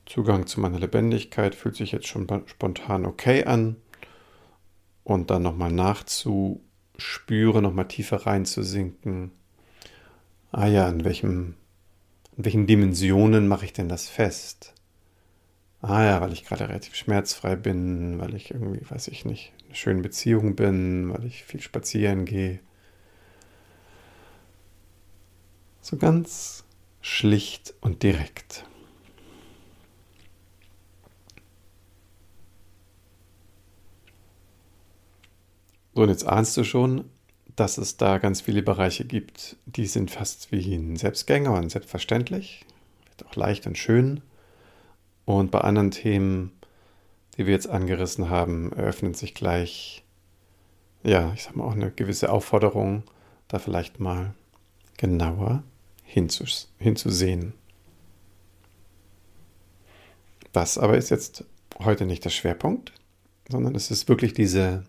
Zugang 0.07 0.47
zu 0.47 0.61
meiner 0.61 0.79
Lebendigkeit 0.79 1.55
fühlt 1.55 1.77
sich 1.77 1.93
jetzt 1.93 2.07
schon 2.07 2.27
spontan 2.47 3.07
okay 3.07 3.45
an. 3.45 3.77
Und 5.05 5.31
dann 5.31 5.43
nochmal 5.43 5.73
nachzuspüren, 5.73 7.63
nochmal 7.63 7.89
tiefer 7.89 8.27
reinzusinken. 8.27 9.33
Ah 10.53 10.67
ja, 10.67 10.89
in, 10.89 11.05
welchem, 11.05 11.55
in 12.37 12.45
welchen 12.45 12.67
Dimensionen 12.67 13.49
mache 13.49 13.65
ich 13.65 13.73
denn 13.73 13.89
das 13.89 14.09
fest? 14.09 14.75
Ah 15.81 16.05
ja, 16.05 16.21
weil 16.21 16.33
ich 16.33 16.45
gerade 16.45 16.69
relativ 16.69 16.95
schmerzfrei 16.95 17.57
bin, 17.57 18.19
weil 18.21 18.35
ich 18.35 18.51
irgendwie, 18.51 18.89
weiß 18.89 19.09
ich 19.09 19.25
nicht, 19.25 19.53
in 19.61 19.67
einer 19.67 19.75
schönen 19.75 20.03
Beziehung 20.03 20.55
bin, 20.55 21.13
weil 21.13 21.25
ich 21.25 21.45
viel 21.45 21.61
spazieren 21.61 22.27
gehe 22.27 22.61
So 25.91 25.97
ganz 25.97 26.63
schlicht 27.01 27.75
und 27.81 28.05
direkt. 28.05 28.65
So, 35.93 36.03
und 36.03 36.11
jetzt 36.11 36.29
ahnst 36.29 36.57
du 36.57 36.63
schon, 36.63 37.07
dass 37.57 37.77
es 37.77 37.97
da 37.97 38.19
ganz 38.19 38.41
viele 38.41 38.63
Bereiche 38.63 39.05
gibt, 39.05 39.57
die 39.67 39.87
sind 39.87 40.13
fast 40.13 40.53
wie 40.53 40.77
ein 40.77 40.95
Selbstgänger 40.95 41.55
und 41.55 41.71
selbstverständlich, 41.71 42.65
wird 43.07 43.27
auch 43.29 43.35
leicht 43.35 43.67
und 43.67 43.77
schön. 43.77 44.21
Und 45.25 45.51
bei 45.51 45.63
anderen 45.63 45.91
Themen, 45.91 46.53
die 47.37 47.47
wir 47.47 47.53
jetzt 47.53 47.69
angerissen 47.69 48.31
haben, 48.31 48.73
eröffnet 48.75 49.17
sich 49.17 49.35
gleich, 49.35 50.05
ja, 51.03 51.33
ich 51.35 51.43
sag 51.43 51.57
mal 51.57 51.65
auch 51.65 51.73
eine 51.73 51.91
gewisse 51.91 52.31
Aufforderung, 52.31 53.03
da 53.49 53.59
vielleicht 53.59 53.99
mal 53.99 54.35
genauer 54.97 55.65
hinzus 56.11 56.73
hinzusehen. 56.79 57.55
Das 60.53 60.77
aber 60.77 60.99
ist 60.99 61.11
jetzt 61.11 61.45
heute 61.79 62.05
nicht 62.05 62.25
der 62.25 62.31
Schwerpunkt, 62.31 62.93
sondern 63.49 63.77
es 63.77 63.91
ist 63.91 64.09
wirklich 64.09 64.35
diese, 64.35 64.85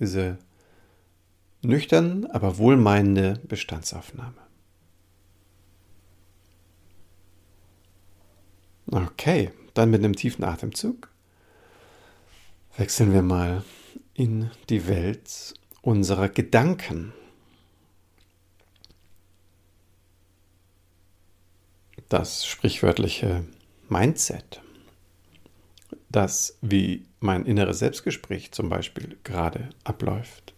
diese 0.00 0.38
nüchtern, 1.62 2.24
aber 2.26 2.56
wohlmeinende 2.56 3.38
Bestandsaufnahme. 3.46 4.38
Okay, 8.90 9.52
dann 9.74 9.90
mit 9.90 10.02
einem 10.02 10.16
tiefen 10.16 10.44
Atemzug 10.44 11.10
wechseln 12.78 13.12
wir 13.12 13.22
mal 13.22 13.62
in 14.14 14.50
die 14.70 14.88
Welt 14.88 15.54
unserer 15.82 16.30
Gedanken. 16.30 17.12
Das 22.12 22.44
sprichwörtliche 22.44 23.46
Mindset, 23.88 24.60
das 26.10 26.58
wie 26.60 27.06
mein 27.20 27.46
inneres 27.46 27.78
Selbstgespräch 27.78 28.52
zum 28.52 28.68
Beispiel 28.68 29.16
gerade 29.24 29.70
abläuft. 29.82 30.52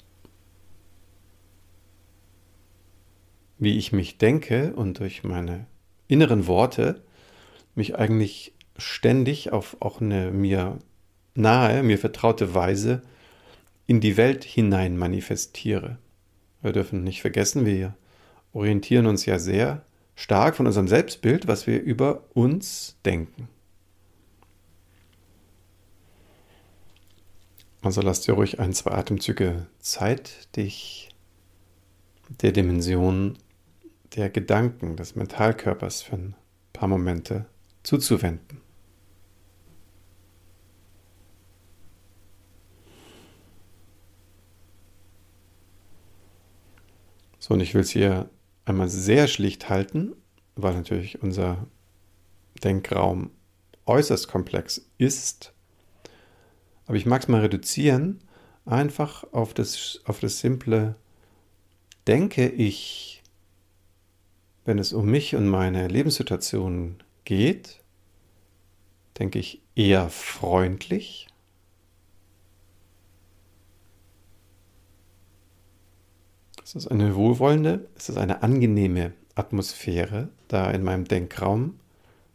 Wie 3.59 3.79
ich 3.79 3.93
mich 3.93 4.19
denke 4.19 4.73
und 4.75 4.99
durch 4.99 5.23
meine 5.23 5.67
inneren 6.09 6.49
Worte 6.49 7.05
mich 7.77 7.97
eigentlich 7.97 8.53
ständig 8.77 9.53
auf 9.53 9.77
auch 9.79 10.01
eine 10.01 10.33
mir 10.33 10.81
nahe, 11.37 11.85
mir 11.85 11.99
vertraute 11.99 12.53
Weise 12.55 13.03
in 13.87 14.01
die 14.01 14.17
Welt 14.17 14.43
hinein 14.43 14.97
manifestiere. 14.97 15.99
Wir 16.63 16.73
dürfen 16.73 17.05
nicht 17.05 17.21
vergessen, 17.21 17.65
wir 17.65 17.95
orientieren 18.53 19.07
uns 19.07 19.25
ja 19.25 19.39
sehr 19.39 19.85
stark 20.15 20.57
von 20.57 20.67
unserem 20.67 20.89
Selbstbild, 20.89 21.47
was 21.47 21.67
wir 21.67 21.83
über 21.83 22.25
uns 22.35 22.97
denken. 23.05 23.49
Also 27.83 28.01
lass 28.01 28.23
dir 28.23 28.33
ruhig 28.33 28.61
ein, 28.61 28.73
zwei 28.73 28.93
Atemzüge 28.93 29.67
Zeit, 29.79 30.49
dich 30.57 31.11
der 32.41 32.53
Dimension 32.53 33.37
der 34.17 34.31
Gedanken 34.31 34.97
des 34.97 35.17
Mentalkörpers 35.17 36.03
für 36.03 36.17
ein 36.17 36.35
paar 36.73 36.89
Momente 36.89 37.47
zuzuwenden. 37.83 38.61
So, 47.39 47.53
und 47.53 47.61
ich 47.61 47.75
will 47.75 47.83
es 47.83 47.91
hier 47.91 48.31
einmal 48.65 48.89
sehr 48.89 49.29
schlicht 49.29 49.69
halten, 49.69 50.15
weil 50.57 50.75
natürlich 50.75 51.23
unser 51.23 51.67
Denkraum 52.63 53.31
äußerst 53.87 54.29
komplex 54.29 54.87
ist. 54.99 55.53
Aber 56.87 56.97
ich 56.97 57.07
mag 57.07 57.23
es 57.23 57.29
mal 57.29 57.41
reduzieren, 57.41 58.21
einfach 58.65 59.25
auf 59.33 59.55
das, 59.55 60.01
auf 60.05 60.21
das 60.21 60.41
simple 60.41 60.97
Denke 62.07 62.51
ich, 62.51 63.23
wenn 64.67 64.79
es 64.79 64.93
um 64.93 65.07
mich 65.07 65.35
und 65.37 65.49
meine 65.49 65.89
Lebenssituation 65.89 67.03
geht, 67.25 67.83
denke 69.19 69.39
ich 69.39 69.63
eher 69.75 70.11
freundlich. 70.11 71.29
Ist 76.75 76.89
eine 76.89 77.15
wohlwollende, 77.15 77.87
ist 77.97 78.17
eine 78.17 78.43
angenehme 78.43 79.13
Atmosphäre 79.37 80.29
da 80.49 80.71
in 80.73 80.83
meinem 80.83 81.05
Denkraum 81.05 81.79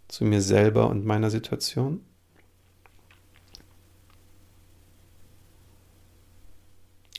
zu 0.07 0.23
mir 0.23 0.41
selber 0.41 0.89
und 0.89 1.05
meiner 1.05 1.29
Situation. 1.29 2.01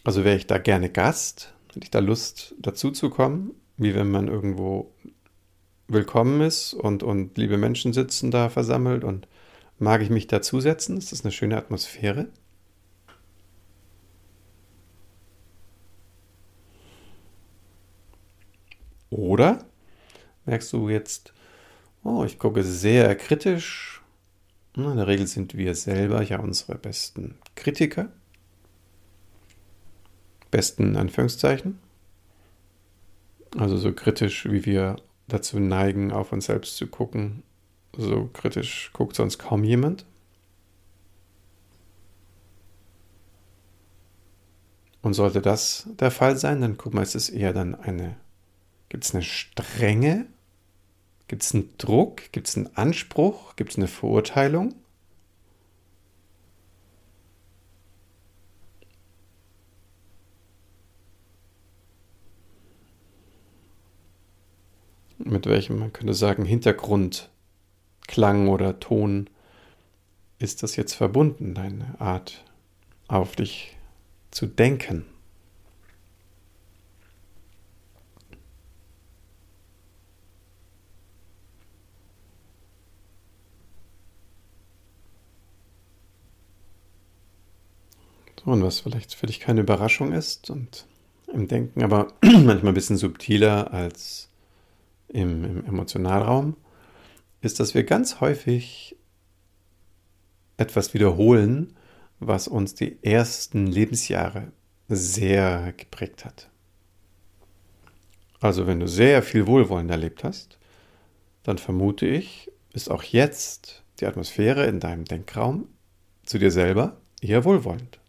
Also 0.02 0.24
wäre 0.24 0.36
ich 0.36 0.46
da 0.46 0.56
gerne 0.56 0.88
Gast, 0.88 1.52
hätte 1.68 1.84
ich 1.84 1.90
da 1.90 1.98
Lust 1.98 2.54
dazu 2.58 2.90
zu 2.90 3.10
kommen, 3.10 3.52
wie 3.76 3.94
wenn 3.94 4.10
man 4.10 4.28
irgendwo 4.28 4.90
willkommen 5.88 6.40
ist 6.40 6.72
und, 6.72 7.02
und 7.02 7.36
liebe 7.36 7.58
Menschen 7.58 7.92
sitzen 7.92 8.30
da 8.30 8.48
versammelt 8.48 9.04
und 9.04 9.28
mag 9.78 10.00
ich 10.00 10.08
mich 10.08 10.26
dazusetzen? 10.26 10.96
Ist 10.96 11.12
das 11.12 11.22
eine 11.22 11.32
schöne 11.32 11.58
Atmosphäre? 11.58 12.28
Oder 19.20 19.66
merkst 20.46 20.72
du 20.72 20.88
jetzt, 20.88 21.34
oh, 22.02 22.24
ich 22.24 22.38
gucke 22.38 22.64
sehr 22.64 23.14
kritisch. 23.16 24.02
In 24.74 24.96
der 24.96 25.06
Regel 25.06 25.26
sind 25.26 25.54
wir 25.58 25.74
selber 25.74 26.22
ja 26.22 26.40
unsere 26.40 26.78
besten 26.78 27.34
Kritiker. 27.54 28.10
Besten 30.50 30.96
Anführungszeichen. 30.96 31.78
Also 33.58 33.76
so 33.76 33.92
kritisch, 33.92 34.46
wie 34.50 34.64
wir 34.64 34.96
dazu 35.28 35.58
neigen, 35.58 36.12
auf 36.12 36.32
uns 36.32 36.46
selbst 36.46 36.78
zu 36.78 36.86
gucken, 36.86 37.42
so 37.94 38.30
kritisch 38.32 38.90
guckt 38.94 39.16
sonst 39.16 39.36
kaum 39.36 39.64
jemand. 39.64 40.06
Und 45.02 45.12
sollte 45.12 45.42
das 45.42 45.88
der 46.00 46.10
Fall 46.10 46.38
sein, 46.38 46.62
dann 46.62 46.78
guck 46.78 46.94
mal, 46.94 47.02
ist 47.02 47.14
es 47.14 47.28
eher 47.28 47.52
dann 47.52 47.74
eine, 47.74 48.16
gibt 48.90 49.04
es 49.04 49.14
eine 49.14 49.22
Strenge, 49.22 50.26
gibt 51.28 51.42
es 51.42 51.54
einen 51.54 51.72
Druck, 51.78 52.30
gibt 52.32 52.48
es 52.48 52.56
einen 52.58 52.76
Anspruch, 52.76 53.56
gibt 53.56 53.70
es 53.70 53.78
eine 53.78 53.88
Verurteilung? 53.88 54.74
Mit 65.18 65.46
welchem, 65.46 65.78
man 65.78 65.92
könnte 65.92 66.14
sagen, 66.14 66.44
Hintergrund 66.44 67.30
Klang 68.08 68.48
oder 68.48 68.80
Ton. 68.80 69.30
Ist 70.40 70.64
das 70.64 70.74
jetzt 70.74 70.94
verbunden, 70.94 71.54
deine 71.54 71.94
Art 72.00 72.44
auf 73.06 73.36
dich 73.36 73.76
zu 74.32 74.46
denken? 74.46 75.04
So, 88.42 88.52
und 88.52 88.62
was 88.62 88.80
vielleicht 88.80 89.14
für 89.14 89.26
dich 89.26 89.38
keine 89.38 89.60
Überraschung 89.60 90.12
ist 90.12 90.48
und 90.48 90.86
im 91.32 91.46
Denken 91.46 91.82
aber 91.82 92.14
manchmal 92.22 92.68
ein 92.68 92.74
bisschen 92.74 92.96
subtiler 92.96 93.72
als 93.72 94.30
im, 95.08 95.44
im 95.44 95.64
Emotionalraum, 95.66 96.56
ist, 97.42 97.60
dass 97.60 97.74
wir 97.74 97.84
ganz 97.84 98.20
häufig 98.20 98.96
etwas 100.56 100.94
wiederholen, 100.94 101.76
was 102.18 102.48
uns 102.48 102.74
die 102.74 102.98
ersten 103.02 103.66
Lebensjahre 103.66 104.52
sehr 104.88 105.72
geprägt 105.76 106.24
hat. 106.24 106.48
Also 108.40 108.66
wenn 108.66 108.80
du 108.80 108.88
sehr 108.88 109.22
viel 109.22 109.46
Wohlwollen 109.46 109.90
erlebt 109.90 110.24
hast, 110.24 110.58
dann 111.42 111.58
vermute 111.58 112.06
ich, 112.06 112.50
ist 112.72 112.90
auch 112.90 113.02
jetzt 113.02 113.82
die 114.00 114.06
Atmosphäre 114.06 114.66
in 114.66 114.80
deinem 114.80 115.04
Denkraum 115.04 115.68
zu 116.24 116.38
dir 116.38 116.50
selber 116.50 116.96
eher 117.20 117.44
wohlwollend. 117.44 117.99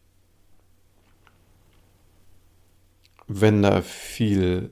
Wenn 3.34 3.62
da 3.62 3.82
viel 3.82 4.72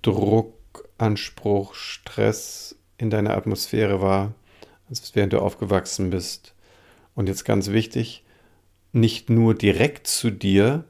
Druck 0.00 0.88
Anspruch, 0.96 1.74
Stress 1.74 2.74
in 2.96 3.10
deiner 3.10 3.36
Atmosphäre 3.36 4.00
war, 4.00 4.32
als 4.88 5.14
während 5.14 5.34
du 5.34 5.40
aufgewachsen 5.40 6.08
bist. 6.08 6.54
Und 7.14 7.28
jetzt 7.28 7.44
ganz 7.44 7.68
wichtig, 7.68 8.24
nicht 8.92 9.28
nur 9.28 9.54
direkt 9.54 10.06
zu 10.06 10.30
dir, 10.30 10.84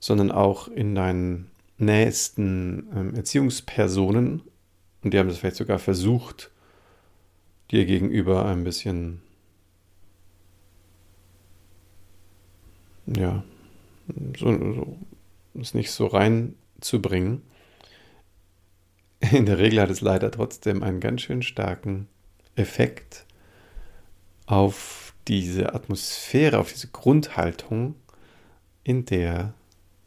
sondern 0.00 0.32
auch 0.32 0.68
in 0.68 0.94
deinen 0.94 1.50
nächsten 1.76 2.88
ähm, 2.96 3.14
Erziehungspersonen. 3.14 4.42
Und 5.02 5.12
die 5.12 5.18
haben 5.18 5.28
das 5.28 5.36
vielleicht 5.38 5.56
sogar 5.56 5.78
versucht, 5.78 6.50
dir 7.70 7.84
gegenüber 7.84 8.46
ein 8.46 8.64
bisschen, 8.64 9.20
ja, 13.06 13.44
so, 14.36 14.74
so 14.74 14.98
es 15.60 15.74
nicht 15.74 15.90
so 15.90 16.06
reinzubringen 16.06 17.42
in 19.32 19.46
der 19.46 19.58
Regel 19.58 19.80
hat 19.80 19.90
es 19.90 20.00
leider 20.00 20.30
trotzdem 20.30 20.82
einen 20.82 21.00
ganz 21.00 21.22
schön 21.22 21.42
starken 21.42 22.08
Effekt 22.56 23.24
auf 24.46 25.14
diese 25.28 25.74
Atmosphäre, 25.74 26.58
auf 26.58 26.72
diese 26.72 26.88
Grundhaltung, 26.88 27.94
in 28.82 29.06
der 29.06 29.54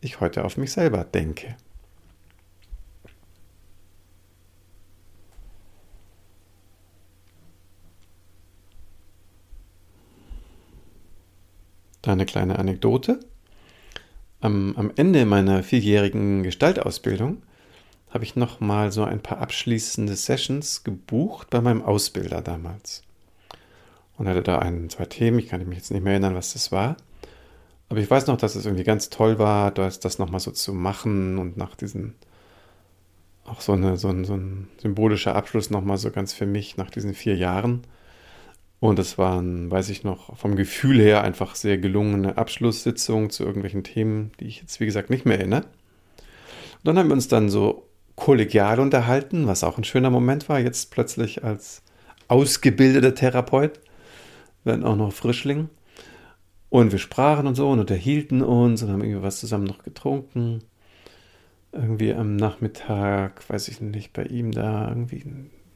ich 0.01 0.19
heute 0.19 0.45
auf 0.45 0.57
mich 0.57 0.71
selber 0.71 1.03
denke. 1.03 1.55
eine 12.03 12.25
kleine 12.25 12.57
Anekdote. 12.57 13.19
Am, 14.39 14.75
am 14.77 14.91
Ende 14.95 15.25
meiner 15.25 15.63
vierjährigen 15.63 16.43
Gestaltausbildung 16.43 17.41
habe 18.09 18.23
ich 18.23 18.35
noch 18.35 18.59
mal 18.59 18.91
so 18.91 19.03
ein 19.03 19.21
paar 19.21 19.39
abschließende 19.39 20.15
Sessions 20.15 20.83
gebucht 20.83 21.49
bei 21.49 21.59
meinem 21.59 21.81
Ausbilder 21.81 22.41
damals. 22.41 23.03
Und 24.17 24.27
hatte 24.27 24.43
da 24.43 24.59
ein, 24.59 24.89
zwei 24.89 25.05
Themen, 25.05 25.39
ich 25.39 25.47
kann 25.47 25.67
mich 25.67 25.77
jetzt 25.77 25.91
nicht 25.91 26.03
mehr 26.03 26.13
erinnern, 26.13 26.35
was 26.35 26.53
das 26.53 26.71
war. 26.71 26.97
Aber 27.89 27.99
ich 27.99 28.09
weiß 28.09 28.27
noch, 28.27 28.37
dass 28.37 28.55
es 28.55 28.65
irgendwie 28.65 28.83
ganz 28.83 29.09
toll 29.09 29.39
war, 29.39 29.71
das, 29.71 29.99
das 29.99 30.19
nochmal 30.19 30.39
so 30.39 30.51
zu 30.51 30.73
machen 30.73 31.37
und 31.37 31.57
nach 31.57 31.75
diesen, 31.75 32.15
auch 33.45 33.61
so, 33.61 33.73
eine, 33.73 33.97
so, 33.97 34.09
ein, 34.09 34.25
so 34.25 34.33
ein 34.33 34.67
symbolischer 34.81 35.35
Abschluss 35.35 35.69
nochmal 35.69 35.97
so 35.97 36.11
ganz 36.11 36.33
für 36.33 36.45
mich 36.45 36.77
nach 36.77 36.89
diesen 36.89 37.13
vier 37.13 37.35
Jahren. 37.35 37.83
Und 38.79 38.99
es 38.99 39.17
waren, 39.17 39.71
weiß 39.71 39.89
ich 39.89 40.03
noch, 40.03 40.37
vom 40.37 40.55
Gefühl 40.55 40.99
her 41.01 41.23
einfach 41.23 41.55
sehr 41.55 41.77
gelungene 41.77 42.37
Abschlusssitzungen 42.37 43.31
zu 43.31 43.43
irgendwelchen 43.43 43.83
Themen, 43.83 44.31
die 44.39 44.45
ich 44.45 44.61
jetzt, 44.61 44.79
wie 44.79 44.85
gesagt, 44.85 45.09
nicht 45.09 45.25
mehr 45.25 45.39
erinnere. 45.39 45.61
Und 45.61 46.83
dann 46.83 46.99
haben 46.99 47.09
wir 47.09 47.13
uns 47.13 47.27
dann 47.27 47.49
so 47.49 47.87
kollegial 48.15 48.79
unterhalten, 48.79 49.47
was 49.47 49.63
auch 49.63 49.77
ein 49.77 49.83
schöner 49.83 50.09
Moment 50.09 50.47
war, 50.49 50.59
jetzt 50.59 50.91
plötzlich 50.91 51.43
als 51.43 51.81
ausgebildeter 52.27 53.15
Therapeut, 53.15 53.79
dann 54.63 54.83
auch 54.83 54.95
noch 54.95 55.13
Frischling. 55.13 55.69
Und 56.69 56.91
wir 56.91 56.99
sprachen 56.99 57.47
und 57.47 57.55
so 57.55 57.69
und 57.69 57.79
unterhielten 57.79 58.41
uns 58.41 58.83
und 58.83 58.91
haben 58.91 59.01
irgendwie 59.01 59.23
was 59.23 59.39
zusammen 59.39 59.63
noch 59.63 59.83
getrunken. 59.83 60.63
Irgendwie 61.71 62.13
am 62.13 62.35
Nachmittag, 62.35 63.47
weiß 63.49 63.69
ich 63.69 63.81
nicht, 63.81 64.13
bei 64.13 64.23
ihm 64.23 64.51
da 64.51 64.89
irgendwie, 64.89 65.23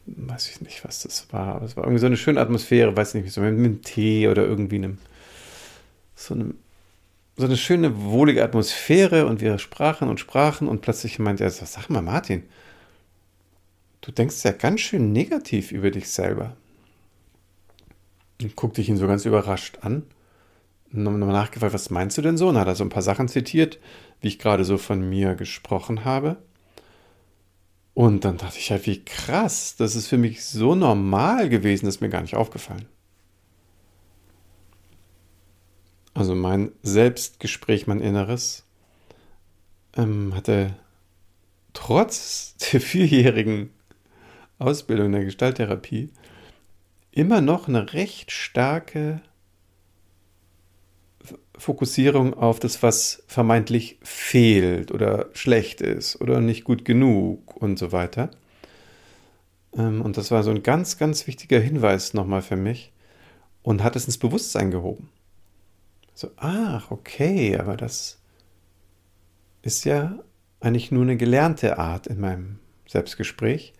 weiß 0.06 0.50
ich 0.50 0.62
nicht, 0.62 0.84
was 0.84 1.04
das 1.04 1.32
war. 1.32 1.56
Aber 1.56 1.66
es 1.66 1.76
war 1.76 1.84
irgendwie 1.84 2.00
so 2.00 2.06
eine 2.08 2.18
schöne 2.18 2.40
Atmosphäre, 2.42 2.96
weiß 2.96 3.16
ich 3.16 3.24
nicht, 3.24 3.34
so 3.34 3.42
mit 3.42 3.54
einem 3.54 3.82
Tee 3.82 4.28
oder 4.28 4.44
irgendwie 4.46 4.78
einem, 4.78 4.98
so 6.16 6.34
einem 6.34 6.56
so 7.38 7.46
eine 7.46 7.58
schöne, 7.58 8.04
wohlige 8.04 8.44
Atmosphäre 8.44 9.26
und 9.26 9.42
wir 9.42 9.58
sprachen 9.58 10.10
und 10.10 10.20
sprachen 10.20 10.68
und 10.68 10.82
plötzlich 10.82 11.18
meinte 11.18 11.44
er, 11.44 11.50
sag 11.50 11.90
mal 11.90 12.02
Martin, 12.02 12.44
du 14.02 14.12
denkst 14.12 14.44
ja 14.44 14.52
ganz 14.52 14.82
schön 14.82 15.12
negativ 15.12 15.72
über 15.72 15.92
dich 15.92 16.10
selber. 16.10 16.56
Und 18.42 18.56
guckte 18.56 18.82
ich 18.82 18.90
ihn 18.90 18.98
so 18.98 19.08
ganz 19.08 19.26
überrascht 19.26 19.80
an. 19.82 20.04
nochmal 20.92 21.30
nachgefragt, 21.30 21.74
was 21.74 21.90
meinst 21.90 22.18
du 22.18 22.22
denn 22.22 22.38
so? 22.38 22.50
Und 22.50 22.58
hat 22.58 22.68
er 22.68 22.76
so 22.76 22.84
ein 22.84 22.90
paar 22.90 23.04
Sachen 23.04 23.28
zitiert, 23.28 23.80
wie 24.20 24.28
ich 24.28 24.40
gerade 24.40 24.66
so 24.66 24.78
von 24.78 25.08
mir 25.08 25.36
gesprochen 25.36 26.06
habe. 26.06 26.38
Und 27.94 28.24
dann 28.24 28.38
dachte 28.38 28.58
ich 28.58 28.72
halt, 28.72 28.86
wie 28.86 29.04
krass, 29.04 29.76
das 29.76 29.96
ist 29.96 30.08
für 30.08 30.18
mich 30.18 30.46
so 30.46 30.76
normal 30.76 31.50
gewesen, 31.50 31.86
das 31.86 31.96
ist 31.96 32.02
mir 32.02 32.10
gar 32.10 32.22
nicht 32.22 32.36
aufgefallen. 32.36 32.88
Also 36.14 36.36
mein 36.36 36.72
Selbstgespräch, 36.84 37.88
mein 37.88 38.02
Inneres, 38.02 38.66
ähm, 39.96 40.34
hatte 40.36 40.76
trotz 41.74 42.56
der 42.72 42.82
vierjährigen 42.82 43.72
Ausbildung 44.60 45.08
in 45.08 45.12
der 45.14 45.26
Gestalttherapie 45.26 46.12
immer 47.12 47.42
noch 47.42 47.68
eine 47.68 47.94
recht 47.94 48.32
starke 48.32 49.22
Fokussierung 51.62 52.34
auf 52.34 52.60
das, 52.60 52.82
was 52.82 53.24
vermeintlich 53.28 54.00
fehlt 54.02 54.92
oder 54.92 55.30
schlecht 55.34 55.80
ist 55.80 56.20
oder 56.20 56.42
nicht 56.42 56.64
gut 56.64 56.86
genug 56.86 57.56
und 57.56 57.78
so 57.78 57.92
weiter. 57.92 58.32
Ähm, 59.78 60.02
und 60.02 60.18
das 60.18 60.32
war 60.32 60.42
so 60.42 60.50
ein 60.50 60.64
ganz, 60.64 60.98
ganz 60.98 61.28
wichtiger 61.28 61.60
Hinweis 61.60 62.16
nochmal 62.16 62.42
für 62.42 62.56
mich 62.56 62.92
und 63.62 63.84
hat 63.84 63.96
es 63.96 64.06
ins 64.06 64.18
Bewusstsein 64.18 64.72
gehoben. 64.72 65.10
So, 66.16 66.32
ach, 66.38 66.90
okay, 66.90 67.56
aber 67.58 67.78
das 67.78 68.18
ist 69.62 69.86
ja 69.86 70.18
eigentlich 70.62 70.92
nur 70.92 71.04
eine 71.04 71.16
gelernte 71.16 71.78
Art 71.78 72.08
in 72.08 72.20
meinem 72.20 72.58
Selbstgespräch. 72.88 73.74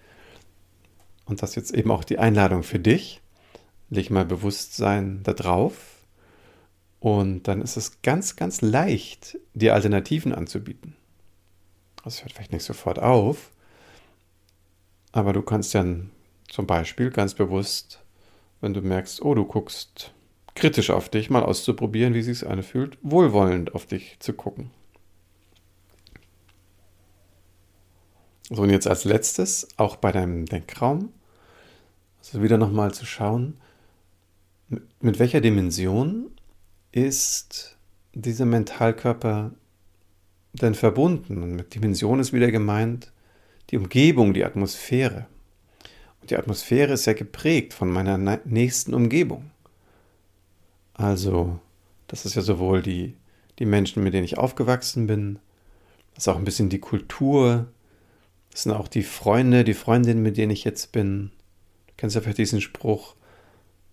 Und 1.26 1.42
das 1.42 1.52
ist 1.52 1.56
jetzt 1.56 1.74
eben 1.74 1.90
auch 1.90 2.04
die 2.04 2.20
Einladung 2.20 2.62
für 2.62 2.80
dich. 2.80 3.22
Leg 3.90 4.12
mal 4.12 4.26
Bewusstsein 4.26 5.22
da 5.24 5.34
drauf 5.34 5.91
und 7.02 7.48
dann 7.48 7.64
ist 7.64 7.78
es 7.78 8.04
ganz, 8.04 8.36
ganz 8.36 8.62
leicht, 8.62 9.40
dir 9.56 9.74
Alternativen 9.74 10.34
anzubieten. 10.34 10.96
Das 12.04 12.22
hört 12.22 12.32
vielleicht 12.32 12.54
nicht 12.54 12.64
sofort 12.64 13.00
auf, 13.00 13.52
aber 15.12 15.34
du 15.34 15.42
kannst 15.42 15.74
dann 15.74 16.12
zum 16.48 16.68
Beispiel 16.68 17.10
ganz 17.10 17.34
bewusst, 17.34 18.04
wenn 18.62 18.76
du 18.76 18.82
merkst, 18.82 19.24
oh, 19.24 19.34
du 19.34 19.46
guckst 19.46 20.14
kritisch 20.54 20.92
auf 20.92 21.10
dich, 21.10 21.32
mal 21.32 21.42
auszuprobieren, 21.42 22.14
wie 22.14 22.20
es 22.20 22.28
sich 22.28 22.48
anfühlt, 22.48 23.00
wohlwollend 23.02 23.74
auf 23.74 23.88
dich 23.88 24.18
zu 24.20 24.34
gucken. 24.34 24.70
So, 28.52 28.62
und 28.62 28.70
jetzt 28.70 28.86
als 28.86 29.06
letztes, 29.06 29.68
auch 29.78 29.96
bei 29.96 30.12
deinem 30.12 30.46
Denkraum, 30.46 31.12
also 32.20 32.44
wieder 32.44 32.60
nochmal 32.60 32.94
zu 32.94 33.08
schauen, 33.08 33.58
mit 35.00 35.18
welcher 35.18 35.42
Dimension 35.42 36.30
ist 36.92 37.78
dieser 38.14 38.46
Mentalkörper 38.46 39.52
denn 40.54 40.76
verbunden? 40.76 41.44
Und 41.44 41.56
mit 41.56 41.76
Dimension 41.76 42.20
ist 42.20 42.34
wieder 42.34 42.52
gemeint 42.52 43.12
die 43.70 43.78
Umgebung, 43.78 44.34
die 44.34 44.46
Atmosphäre. 44.46 45.28
Und 46.22 46.30
die 46.30 46.38
Atmosphäre 46.38 46.94
ist 46.94 47.06
ja 47.06 47.14
geprägt 47.14 47.74
von 47.74 47.90
meiner 47.90 48.18
nächsten 48.46 48.94
Umgebung. 48.94 49.50
Also, 50.94 51.60
das 52.08 52.26
ist 52.26 52.36
ja 52.36 52.42
sowohl 52.42 52.82
die, 52.82 53.16
die 53.60 53.66
Menschen, 53.66 54.04
mit 54.04 54.14
denen 54.14 54.26
ich 54.26 54.38
aufgewachsen 54.38 55.08
bin, 55.08 55.40
das 56.14 56.26
ist 56.26 56.28
auch 56.28 56.38
ein 56.38 56.44
bisschen 56.46 56.70
die 56.70 56.80
Kultur, 56.80 57.68
das 58.52 58.64
sind 58.64 58.74
auch 58.74 58.88
die 58.88 59.04
Freunde, 59.04 59.64
die 59.64 59.74
Freundinnen, 59.74 60.22
mit 60.22 60.38
denen 60.38 60.52
ich 60.52 60.64
jetzt 60.64 60.92
bin. 60.92 61.32
Du 61.88 61.94
kennst 61.98 62.16
ja 62.16 62.22
vielleicht 62.22 62.38
diesen 62.38 62.62
Spruch, 62.62 63.16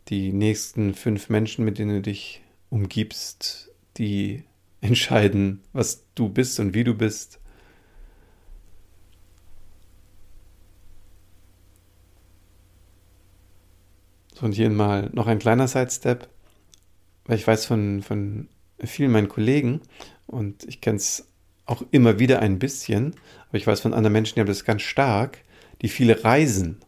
die 0.09 0.33
nächsten 0.33 0.95
fünf 0.95 1.29
Menschen, 1.29 1.65
mit 1.65 1.79
denen 1.79 1.97
du 1.97 2.03
dich 2.03 2.43
umgibst, 2.71 3.71
die 3.97 4.45
entscheiden, 4.81 5.63
was 5.73 6.05
du 6.15 6.29
bist 6.29 6.61
und 6.61 6.75
wie 6.75 6.85
du 6.85 6.95
bist. 6.95 7.41
So, 14.35 14.47
und 14.47 14.53
hier 14.53 14.71
mal 14.71 15.11
noch 15.13 15.27
ein 15.27 15.41
kleiner 15.41 15.67
Sidestep, 15.67 16.29
weil 17.25 17.37
ich 17.37 17.47
weiß 17.47 17.67
von, 17.67 18.03
von 18.03 18.49
vielen 18.79 19.11
meinen 19.11 19.29
Kollegen 19.29 19.81
und 20.29 20.63
ich 20.65 20.81
kenne 20.81 20.99
es 20.99 21.27
auch 21.67 21.83
immer 21.91 22.21
wieder 22.21 22.41
ein 22.41 22.61
bisschen, 22.61 23.17
aber 23.49 23.59
ich 23.59 23.67
weiß 23.67 23.81
von 23.81 23.93
anderen 23.93 24.13
Menschen, 24.13 24.37
die 24.37 24.41
haben 24.41 24.47
das 24.47 24.65
ganz 24.65 24.83
stark, 24.83 25.39
die 25.83 25.89
viele 25.89 26.25
reisen 26.25 26.79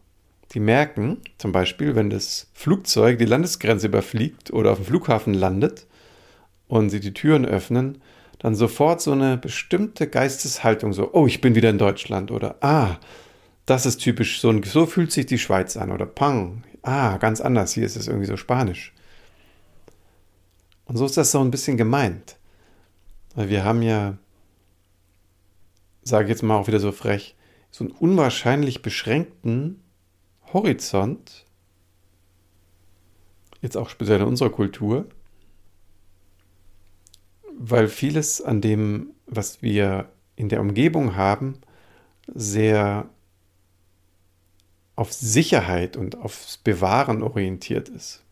die 0.53 0.59
merken, 0.59 1.21
zum 1.37 1.51
Beispiel, 1.51 1.95
wenn 1.95 2.09
das 2.09 2.47
Flugzeug 2.53 3.17
die 3.17 3.25
Landesgrenze 3.25 3.87
überfliegt 3.87 4.51
oder 4.51 4.71
auf 4.71 4.79
dem 4.79 4.85
Flughafen 4.85 5.33
landet 5.33 5.87
und 6.67 6.89
sie 6.89 6.99
die 6.99 7.13
Türen 7.13 7.45
öffnen, 7.45 8.01
dann 8.39 8.55
sofort 8.55 9.01
so 9.01 9.11
eine 9.11 9.37
bestimmte 9.37 10.07
Geisteshaltung, 10.07 10.93
so, 10.93 11.13
oh, 11.13 11.27
ich 11.27 11.41
bin 11.41 11.55
wieder 11.55 11.69
in 11.69 11.77
Deutschland 11.77 12.31
oder 12.31 12.55
ah, 12.61 12.97
das 13.65 13.85
ist 13.85 13.97
typisch, 13.97 14.41
so, 14.41 14.61
so 14.63 14.85
fühlt 14.85 15.11
sich 15.11 15.25
die 15.25 15.37
Schweiz 15.37 15.77
an 15.77 15.91
oder 15.91 16.05
pang, 16.05 16.63
ah, 16.81 17.17
ganz 17.17 17.39
anders, 17.39 17.73
hier 17.73 17.85
ist 17.85 17.95
es 17.95 18.07
irgendwie 18.07 18.27
so 18.27 18.37
spanisch. 18.37 18.93
Und 20.85 20.97
so 20.97 21.05
ist 21.05 21.15
das 21.15 21.31
so 21.31 21.39
ein 21.39 21.51
bisschen 21.51 21.77
gemeint. 21.77 22.35
Weil 23.35 23.49
wir 23.49 23.63
haben 23.63 23.81
ja, 23.81 24.17
sage 26.03 26.25
ich 26.25 26.29
jetzt 26.29 26.43
mal 26.43 26.57
auch 26.57 26.67
wieder 26.67 26.79
so 26.79 26.91
frech, 26.91 27.35
so 27.69 27.85
einen 27.85 27.93
unwahrscheinlich 27.93 28.81
beschränkten 28.81 29.80
Horizont, 30.53 31.45
jetzt 33.61 33.77
auch 33.77 33.89
speziell 33.89 34.21
in 34.21 34.27
unserer 34.27 34.49
Kultur, 34.49 35.05
weil 37.57 37.87
vieles 37.87 38.41
an 38.41 38.61
dem, 38.61 39.11
was 39.27 39.61
wir 39.61 40.09
in 40.35 40.49
der 40.49 40.61
Umgebung 40.61 41.15
haben, 41.15 41.59
sehr 42.33 43.09
auf 44.95 45.13
Sicherheit 45.13 45.95
und 45.97 46.17
aufs 46.17 46.57
Bewahren 46.57 47.23
orientiert 47.23 47.89
ist. 47.89 48.23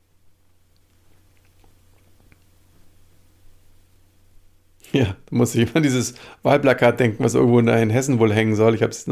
Ja, 4.91 5.15
da 5.27 5.35
muss 5.35 5.53
ich 5.53 5.75
an 5.75 5.83
dieses 5.83 6.15
Wahlplakat 6.41 6.99
denken, 6.99 7.23
was 7.23 7.35
irgendwo 7.35 7.59
in 7.59 7.89
Hessen 7.91 8.17
wohl 8.17 8.33
hängen 8.33 8.55
soll. 8.55 8.73
Ich 8.73 8.81
habe 8.81 8.91
es 8.91 9.07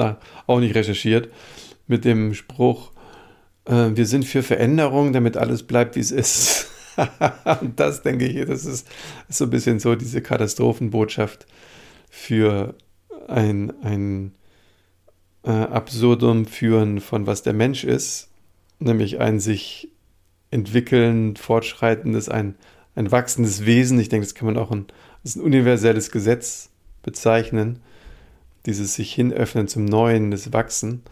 auch 0.47 0.59
nicht 0.59 0.73
recherchiert. 0.73 1.31
Mit 1.85 2.03
dem 2.03 2.33
Spruch, 2.33 2.91
äh, 3.67 3.95
wir 3.95 4.05
sind 4.05 4.25
für 4.25 4.43
Veränderung, 4.43 5.13
damit 5.13 5.37
alles 5.37 5.63
bleibt, 5.63 5.95
wie 5.95 5.99
es 5.99 6.11
ist. 6.11 6.67
Und 7.61 7.79
das 7.79 8.01
denke 8.01 8.25
ich, 8.25 8.45
das 8.47 8.65
ist, 8.65 8.87
so 9.29 9.43
ein 9.43 9.49
bisschen 9.49 9.79
so 9.79 9.95
diese 9.95 10.21
Katastrophenbotschaft 10.21 11.45
für 12.09 12.73
ein, 13.27 13.71
ein 13.83 14.31
äh, 15.43 15.51
Absurdum 15.51 16.45
führen 16.45 17.01
von 17.01 17.27
was 17.27 17.43
der 17.43 17.53
Mensch 17.53 17.83
ist, 17.83 18.29
nämlich 18.79 19.19
ein 19.19 19.39
sich 19.39 19.89
entwickeln, 20.49 21.35
fortschreitendes, 21.35 22.29
ein, 22.29 22.55
ein 22.95 23.11
wachsendes 23.11 23.65
Wesen. 23.65 23.99
Ich 23.99 24.09
denke, 24.09 24.25
das 24.25 24.33
kann 24.33 24.47
man 24.47 24.57
auch 24.57 24.71
ein, 24.71 24.87
als 25.23 25.35
ein 25.35 25.41
universelles 25.41 26.09
Gesetz 26.09 26.69
bezeichnen, 27.03 27.81
dieses 28.65 28.95
sich 28.95 29.13
hinöffnen 29.13 29.67
zum 29.67 29.85
Neuen, 29.85 30.31
das 30.31 30.51
Wachsen 30.53 31.03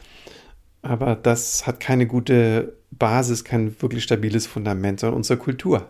aber 0.86 1.16
das 1.16 1.66
hat 1.66 1.80
keine 1.80 2.06
gute 2.06 2.78
Basis, 2.92 3.44
kein 3.44 3.82
wirklich 3.82 4.04
stabiles 4.04 4.46
Fundament, 4.46 5.00
sondern 5.00 5.18
unsere 5.18 5.40
Kultur. 5.40 5.90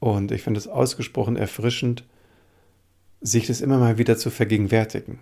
Und 0.00 0.32
ich 0.32 0.42
finde 0.42 0.58
es 0.58 0.68
ausgesprochen 0.68 1.36
erfrischend, 1.36 2.04
sich 3.22 3.46
das 3.46 3.62
immer 3.62 3.78
mal 3.78 3.96
wieder 3.96 4.18
zu 4.18 4.28
vergegenwärtigen. 4.28 5.18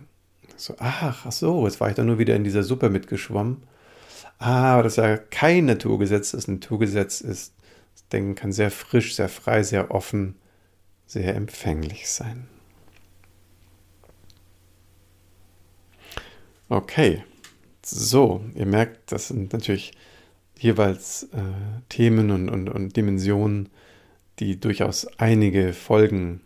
So, 0.56 0.74
ach, 0.78 1.24
ach 1.24 1.30
so, 1.30 1.64
jetzt 1.66 1.80
war 1.80 1.88
ich 1.88 1.94
da 1.94 2.02
nur 2.02 2.18
wieder 2.18 2.34
in 2.34 2.42
dieser 2.42 2.64
Suppe 2.64 2.90
mitgeschwommen. 2.90 3.62
Ah, 4.38 4.74
aber 4.74 4.82
das 4.82 4.94
ist 4.94 5.04
ja 5.04 5.18
kein 5.18 5.66
Naturgesetz. 5.66 6.32
Das 6.32 6.48
Naturgesetz 6.48 7.20
ist, 7.20 7.54
das 7.94 8.08
Denken 8.08 8.34
kann 8.34 8.50
sehr 8.50 8.72
frisch, 8.72 9.14
sehr 9.14 9.28
frei, 9.28 9.62
sehr 9.62 9.92
offen, 9.92 10.34
sehr 11.06 11.36
empfänglich 11.36 12.10
sein. 12.10 12.48
Okay. 16.68 17.22
So, 17.84 18.44
ihr 18.54 18.66
merkt, 18.66 19.12
das 19.12 19.28
sind 19.28 19.52
natürlich 19.52 19.92
jeweils 20.58 21.24
äh, 21.32 21.42
Themen 21.88 22.30
und, 22.30 22.48
und, 22.48 22.68
und 22.68 22.96
Dimensionen, 22.96 23.68
die 24.38 24.58
durchaus 24.60 25.06
einige 25.18 25.72
Folgen 25.72 26.40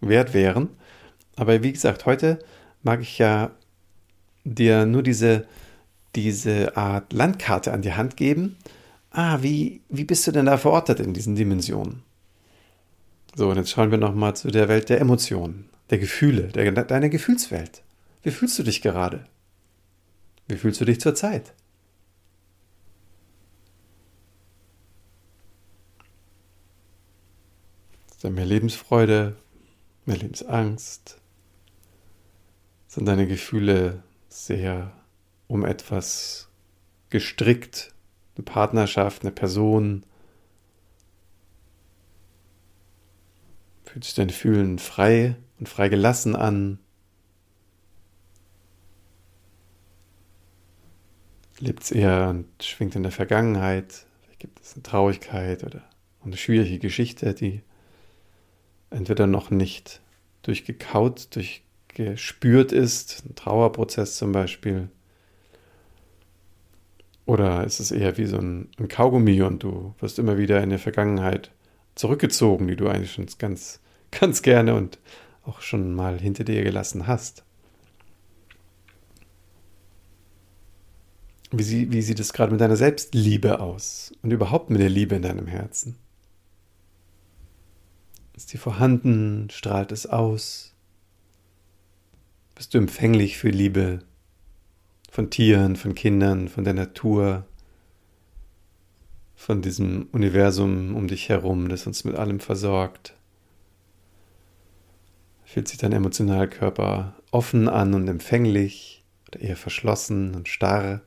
wert 0.00 0.34
wären. 0.34 0.68
Aber 1.36 1.62
wie 1.62 1.72
gesagt, 1.72 2.06
heute 2.06 2.40
mag 2.82 3.00
ich 3.00 3.18
ja 3.18 3.52
dir 4.44 4.86
nur 4.86 5.02
diese, 5.02 5.46
diese 6.16 6.76
Art 6.76 7.12
Landkarte 7.12 7.72
an 7.72 7.82
die 7.82 7.94
Hand 7.94 8.16
geben. 8.16 8.56
Ah, 9.10 9.38
wie, 9.42 9.80
wie 9.88 10.04
bist 10.04 10.26
du 10.26 10.32
denn 10.32 10.46
da 10.46 10.58
verortet 10.58 11.00
in 11.00 11.14
diesen 11.14 11.36
Dimensionen? 11.36 12.02
So, 13.34 13.48
und 13.48 13.56
jetzt 13.56 13.70
schauen 13.70 13.90
wir 13.90 13.98
nochmal 13.98 14.34
zu 14.36 14.50
der 14.50 14.68
Welt 14.68 14.88
der 14.88 15.00
Emotionen, 15.00 15.68
der 15.90 15.98
Gefühle, 15.98 16.48
der, 16.48 16.70
deiner 16.72 17.08
Gefühlswelt. 17.08 17.82
Wie 18.22 18.30
fühlst 18.30 18.58
du 18.58 18.62
dich 18.62 18.82
gerade? 18.82 19.24
Wie 20.48 20.56
fühlst 20.56 20.80
du 20.80 20.84
dich 20.84 21.00
zurzeit? 21.00 21.54
Ist 28.10 28.24
da 28.24 28.30
mehr 28.30 28.46
Lebensfreude, 28.46 29.36
mehr 30.04 30.16
Lebensangst? 30.16 31.18
Sind 32.88 33.06
deine 33.06 33.26
Gefühle 33.26 34.02
sehr 34.28 34.92
um 35.48 35.64
etwas 35.64 36.48
gestrickt? 37.10 37.94
Eine 38.36 38.44
Partnerschaft, 38.44 39.22
eine 39.22 39.32
Person? 39.32 40.04
Fühlt 43.84 44.04
sich 44.04 44.14
dein 44.14 44.30
Fühlen 44.30 44.78
frei 44.78 45.36
und 45.58 45.68
frei 45.68 45.88
gelassen 45.88 46.36
an? 46.36 46.78
Lebt 51.62 51.84
es 51.84 51.92
eher 51.92 52.28
und 52.28 52.48
schwingt 52.60 52.96
in 52.96 53.04
der 53.04 53.12
Vergangenheit? 53.12 54.04
Vielleicht 54.22 54.40
gibt 54.40 54.60
es 54.60 54.74
eine 54.74 54.82
Traurigkeit 54.82 55.62
oder 55.62 55.80
eine 56.24 56.36
schwierige 56.36 56.80
Geschichte, 56.80 57.34
die 57.34 57.62
entweder 58.90 59.28
noch 59.28 59.52
nicht 59.52 60.00
durchgekaut, 60.42 61.28
durchgespürt 61.36 62.72
ist, 62.72 63.24
ein 63.24 63.36
Trauerprozess 63.36 64.16
zum 64.16 64.32
Beispiel. 64.32 64.88
Oder 67.26 67.62
ist 67.62 67.78
es 67.78 67.92
eher 67.92 68.18
wie 68.18 68.26
so 68.26 68.38
ein, 68.38 68.68
ein 68.80 68.88
Kaugummi 68.88 69.40
und 69.42 69.62
du 69.62 69.94
wirst 70.00 70.18
immer 70.18 70.38
wieder 70.38 70.60
in 70.64 70.70
der 70.70 70.80
Vergangenheit 70.80 71.52
zurückgezogen, 71.94 72.66
die 72.66 72.74
du 72.74 72.88
eigentlich 72.88 73.12
schon 73.12 73.26
ganz 73.38 73.78
ganz 74.10 74.42
gerne 74.42 74.74
und 74.74 74.98
auch 75.44 75.60
schon 75.60 75.94
mal 75.94 76.18
hinter 76.18 76.42
dir 76.42 76.64
gelassen 76.64 77.06
hast. 77.06 77.44
Wie, 81.54 81.62
sie, 81.62 81.92
wie 81.92 82.00
sieht 82.00 82.18
es 82.18 82.32
gerade 82.32 82.50
mit 82.50 82.62
deiner 82.62 82.76
Selbstliebe 82.76 83.60
aus 83.60 84.12
und 84.22 84.30
überhaupt 84.30 84.70
mit 84.70 84.80
der 84.80 84.88
Liebe 84.88 85.16
in 85.16 85.22
deinem 85.22 85.46
Herzen? 85.46 85.96
Ist 88.34 88.54
die 88.54 88.58
vorhanden? 88.58 89.48
Strahlt 89.50 89.92
es 89.92 90.06
aus? 90.06 90.74
Bist 92.54 92.72
du 92.72 92.78
empfänglich 92.78 93.36
für 93.36 93.50
Liebe 93.50 93.98
von 95.10 95.28
Tieren, 95.28 95.76
von 95.76 95.94
Kindern, 95.94 96.48
von 96.48 96.64
der 96.64 96.72
Natur, 96.72 97.44
von 99.34 99.60
diesem 99.60 100.08
Universum 100.12 100.96
um 100.96 101.06
dich 101.06 101.28
herum, 101.28 101.68
das 101.68 101.86
uns 101.86 102.04
mit 102.04 102.14
allem 102.14 102.40
versorgt? 102.40 103.14
Fühlt 105.44 105.68
sich 105.68 105.76
dein 105.76 105.92
Emotionalkörper 105.92 107.14
offen 107.30 107.68
an 107.68 107.92
und 107.92 108.08
empfänglich 108.08 109.04
oder 109.28 109.40
eher 109.40 109.56
verschlossen 109.56 110.34
und 110.34 110.48
starr? 110.48 111.02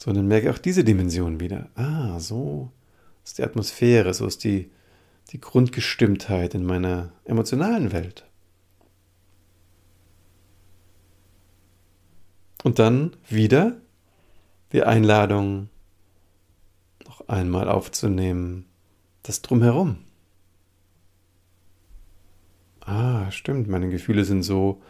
So, 0.00 0.12
dann 0.12 0.28
merke 0.28 0.50
auch 0.50 0.58
diese 0.58 0.84
Dimension 0.84 1.40
wieder. 1.40 1.68
Ah, 1.74 2.20
so 2.20 2.70
ist 3.24 3.38
die 3.38 3.42
Atmosphäre, 3.42 4.14
so 4.14 4.26
ist 4.26 4.44
die, 4.44 4.70
die 5.30 5.40
Grundgestimmtheit 5.40 6.54
in 6.54 6.64
meiner 6.64 7.12
emotionalen 7.24 7.92
Welt. 7.92 8.24
Und 12.62 12.78
dann 12.78 13.16
wieder 13.28 13.76
die 14.72 14.82
Einladung, 14.82 15.68
noch 17.04 17.28
einmal 17.28 17.68
aufzunehmen, 17.68 18.66
das 19.22 19.42
Drumherum. 19.42 19.98
Ah, 22.80 23.30
stimmt, 23.30 23.68
meine 23.68 23.88
Gefühle 23.88 24.24
sind 24.24 24.42
so, 24.42 24.80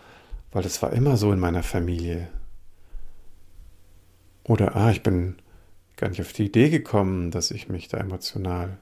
weil 0.52 0.62
das 0.62 0.82
war 0.82 0.92
immer 0.92 1.16
so 1.16 1.32
in 1.32 1.40
meiner 1.40 1.62
Familie. 1.62 2.28
Oder, 4.48 4.74
ah, 4.76 4.90
ich 4.90 5.02
bin 5.02 5.36
gar 5.96 6.08
nicht 6.08 6.22
auf 6.22 6.32
die 6.32 6.46
Idee 6.46 6.70
gekommen, 6.70 7.30
dass 7.30 7.50
ich 7.50 7.68
mich 7.68 7.88
da 7.88 7.98
emotional 7.98 8.78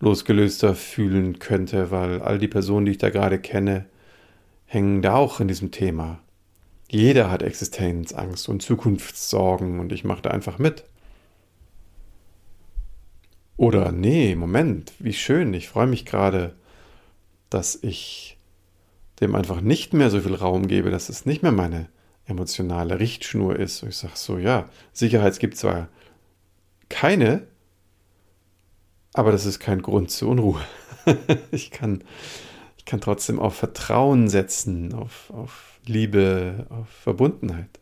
losgelöster 0.00 0.74
fühlen 0.74 1.38
könnte, 1.38 1.90
weil 1.90 2.20
all 2.20 2.38
die 2.38 2.48
Personen, 2.48 2.84
die 2.84 2.92
ich 2.92 2.98
da 2.98 3.08
gerade 3.08 3.38
kenne, 3.38 3.86
hängen 4.66 5.00
da 5.00 5.14
auch 5.14 5.40
in 5.40 5.48
diesem 5.48 5.70
Thema. 5.70 6.20
Jeder 6.90 7.30
hat 7.30 7.42
Existenzangst 7.42 8.50
und 8.50 8.60
Zukunftssorgen 8.60 9.80
und 9.80 9.92
ich 9.92 10.04
mache 10.04 10.22
da 10.22 10.30
einfach 10.30 10.58
mit. 10.58 10.84
Oder 13.56 13.92
nee, 13.92 14.36
Moment, 14.36 14.92
wie 14.98 15.14
schön, 15.14 15.54
ich 15.54 15.70
freue 15.70 15.86
mich 15.86 16.04
gerade, 16.04 16.54
dass 17.48 17.78
ich 17.82 18.36
dem 19.20 19.34
einfach 19.34 19.62
nicht 19.62 19.94
mehr 19.94 20.10
so 20.10 20.20
viel 20.20 20.34
Raum 20.34 20.68
gebe, 20.68 20.90
dass 20.90 21.08
es 21.08 21.24
nicht 21.24 21.42
mehr 21.42 21.52
meine 21.52 21.88
emotionale 22.26 22.98
Richtschnur 22.98 23.58
ist. 23.58 23.82
Und 23.82 23.90
ich 23.90 23.96
sage 23.96 24.14
so, 24.16 24.38
ja, 24.38 24.68
Sicherheit 24.92 25.38
gibt 25.38 25.56
zwar 25.56 25.88
keine, 26.88 27.46
aber 29.14 29.32
das 29.32 29.46
ist 29.46 29.60
kein 29.60 29.82
Grund 29.82 30.10
zur 30.10 30.28
Unruhe. 30.30 30.60
ich, 31.50 31.70
kann, 31.70 32.04
ich 32.76 32.84
kann 32.84 33.00
trotzdem 33.00 33.38
auf 33.38 33.54
Vertrauen 33.54 34.28
setzen, 34.28 34.94
auf, 34.94 35.30
auf 35.30 35.80
Liebe, 35.86 36.66
auf 36.70 36.88
Verbundenheit. 36.88 37.80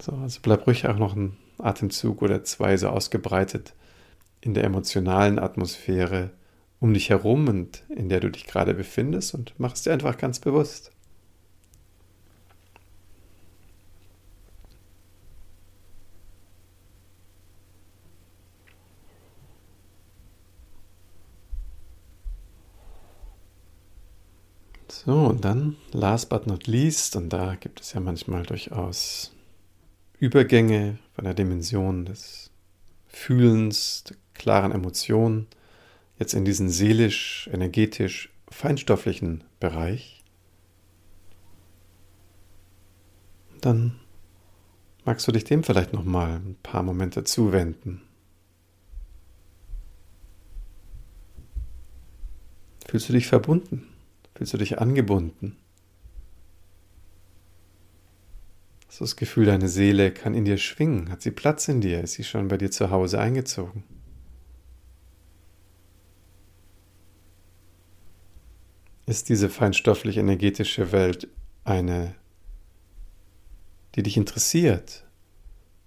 So, 0.00 0.12
also 0.12 0.40
bleib 0.42 0.66
ruhig 0.66 0.86
auch 0.86 0.98
noch 0.98 1.14
ein 1.14 1.36
Atemzug 1.58 2.22
oder 2.22 2.44
zwei 2.44 2.76
so 2.76 2.88
ausgebreitet 2.88 3.74
in 4.40 4.54
der 4.54 4.64
emotionalen 4.64 5.38
Atmosphäre 5.38 6.30
um 6.84 6.92
dich 6.92 7.08
herum 7.08 7.48
und 7.48 7.82
in 7.88 8.10
der 8.10 8.20
du 8.20 8.30
dich 8.30 8.44
gerade 8.44 8.74
befindest 8.74 9.32
und 9.32 9.54
mach 9.56 9.72
es 9.72 9.84
dir 9.84 9.94
einfach 9.94 10.18
ganz 10.18 10.38
bewusst. 10.38 10.90
So, 24.90 25.12
und 25.12 25.42
dann, 25.42 25.76
last 25.92 26.28
but 26.28 26.46
not 26.46 26.66
least, 26.66 27.16
und 27.16 27.30
da 27.30 27.54
gibt 27.54 27.80
es 27.80 27.94
ja 27.94 28.00
manchmal 28.00 28.42
durchaus 28.42 29.34
Übergänge 30.18 30.98
von 31.14 31.24
der 31.24 31.32
Dimension 31.32 32.04
des 32.04 32.50
Fühlens, 33.06 34.04
der 34.04 34.18
klaren 34.34 34.72
Emotionen, 34.72 35.46
jetzt 36.18 36.34
in 36.34 36.44
diesen 36.44 36.68
seelisch, 36.68 37.48
energetisch, 37.52 38.32
feinstofflichen 38.48 39.44
Bereich, 39.60 40.22
dann 43.60 43.98
magst 45.04 45.26
du 45.26 45.32
dich 45.32 45.44
dem 45.44 45.64
vielleicht 45.64 45.92
noch 45.92 46.04
mal 46.04 46.36
ein 46.36 46.56
paar 46.62 46.82
Momente 46.82 47.24
zuwenden. 47.24 48.02
Fühlst 52.86 53.08
du 53.08 53.12
dich 53.12 53.26
verbunden? 53.26 53.88
Fühlst 54.34 54.52
du 54.52 54.58
dich 54.58 54.78
angebunden? 54.78 55.56
Hast 58.86 59.00
du 59.00 59.04
das 59.04 59.16
Gefühl, 59.16 59.46
deine 59.46 59.68
Seele 59.68 60.12
kann 60.12 60.34
in 60.34 60.44
dir 60.44 60.58
schwingen? 60.58 61.10
Hat 61.10 61.22
sie 61.22 61.32
Platz 61.32 61.66
in 61.66 61.80
dir? 61.80 62.00
Ist 62.02 62.12
sie 62.12 62.22
schon 62.22 62.46
bei 62.46 62.56
dir 62.56 62.70
zu 62.70 62.90
Hause 62.90 63.18
eingezogen? 63.18 63.82
Ist 69.06 69.28
diese 69.28 69.50
feinstofflich-energetische 69.50 70.92
Welt 70.92 71.28
eine, 71.64 72.14
die 73.94 74.02
dich 74.02 74.16
interessiert? 74.16 75.04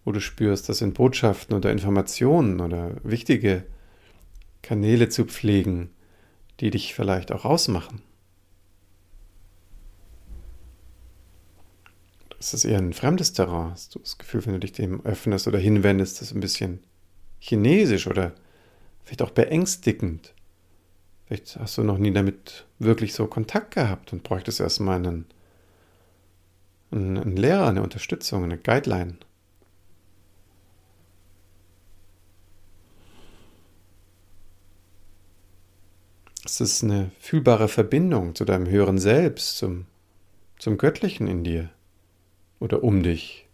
Wo 0.06 0.12
du 0.12 0.20
spürst, 0.20 0.70
das 0.70 0.78
sind 0.78 0.94
Botschaften 0.94 1.56
oder 1.56 1.72
Informationen 1.72 2.62
oder 2.62 2.96
wichtige 3.04 3.66
Kanäle 4.62 5.10
zu 5.10 5.26
pflegen, 5.26 5.90
die 6.60 6.70
dich 6.70 6.94
vielleicht 6.94 7.32
auch 7.32 7.44
ausmachen? 7.44 8.02
ist 12.40 12.54
es 12.54 12.66
eher 12.66 12.78
ein 12.78 12.94
fremdes 12.94 13.34
Terrain? 13.34 13.72
Hast 13.72 13.96
du 13.96 14.00
das 14.00 14.18
Gefühl, 14.18 14.46
wenn 14.46 14.54
du 14.54 14.60
dich 14.60 14.72
dem 14.72 15.06
öffnest 15.06 15.48
oder 15.48 15.60
hinwendest, 15.60 16.22
das 16.22 16.30
ist 16.30 16.36
ein 16.36 16.42
bisschen 16.42 16.80
chinesisch 17.40 18.08
oder 18.08 18.34
vielleicht 19.04 19.22
auch 19.22 19.32
beängstigend? 19.32 20.34
Vielleicht 21.28 21.58
hast 21.58 21.78
du 21.78 21.84
noch 21.84 21.98
nie 21.98 22.12
damit 22.12 22.66
wirklich 22.80 23.13
so 23.13 23.28
Kontakt 23.28 23.76
gehabt 23.76 24.13
und 24.13 24.24
bräuchtest 24.24 24.62
erstmal 24.62 24.96
einen, 24.96 25.26
einen, 26.92 27.18
einen 27.18 27.36
Lehrer, 27.36 27.68
eine 27.68 27.84
Unterstützung, 27.84 28.46
eine 28.46 28.58
Guideline. 28.58 29.18
Es 36.46 36.62
ist 36.62 36.82
eine 36.82 37.12
fühlbare 37.20 37.68
Verbindung 37.68 38.34
zu 38.34 38.46
deinem 38.46 38.68
höheren 38.70 38.98
Selbst, 38.98 39.58
zum, 39.58 39.86
zum 40.58 40.78
Göttlichen 40.78 41.28
in 41.28 41.44
dir 41.44 41.70
oder 42.60 42.84
um 42.84 43.04
dich? 43.04 43.48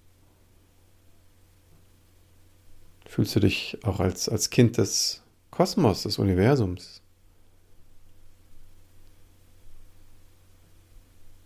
Fühlst 3.08 3.36
du 3.36 3.40
dich 3.40 3.80
auch 3.84 4.00
als, 4.00 4.30
als 4.30 4.52
Kind 4.52 4.78
des 4.78 5.24
Kosmos, 5.50 6.04
des 6.04 6.20
Universums? 6.20 7.03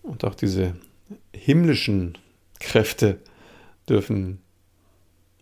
Und 0.07 0.23
auch 0.23 0.35
diese 0.35 0.73
himmlischen 1.35 2.17
Kräfte 2.61 3.19
dürfen 3.89 4.39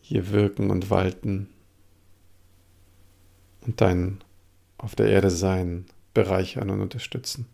hier 0.01 0.31
wirken 0.31 0.71
und 0.71 0.89
walten 0.89 1.49
und 3.61 3.79
dein 3.79 4.23
auf 4.77 4.95
der 4.95 5.07
Erde 5.07 5.29
sein 5.29 5.85
bereichern 6.15 6.71
und 6.71 6.81
unterstützen. 6.81 7.45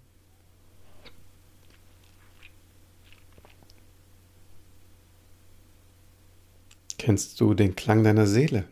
Kennst 6.97 7.41
du 7.41 7.53
den 7.53 7.75
Klang 7.75 8.05
deiner 8.05 8.25
Seele? 8.25 8.65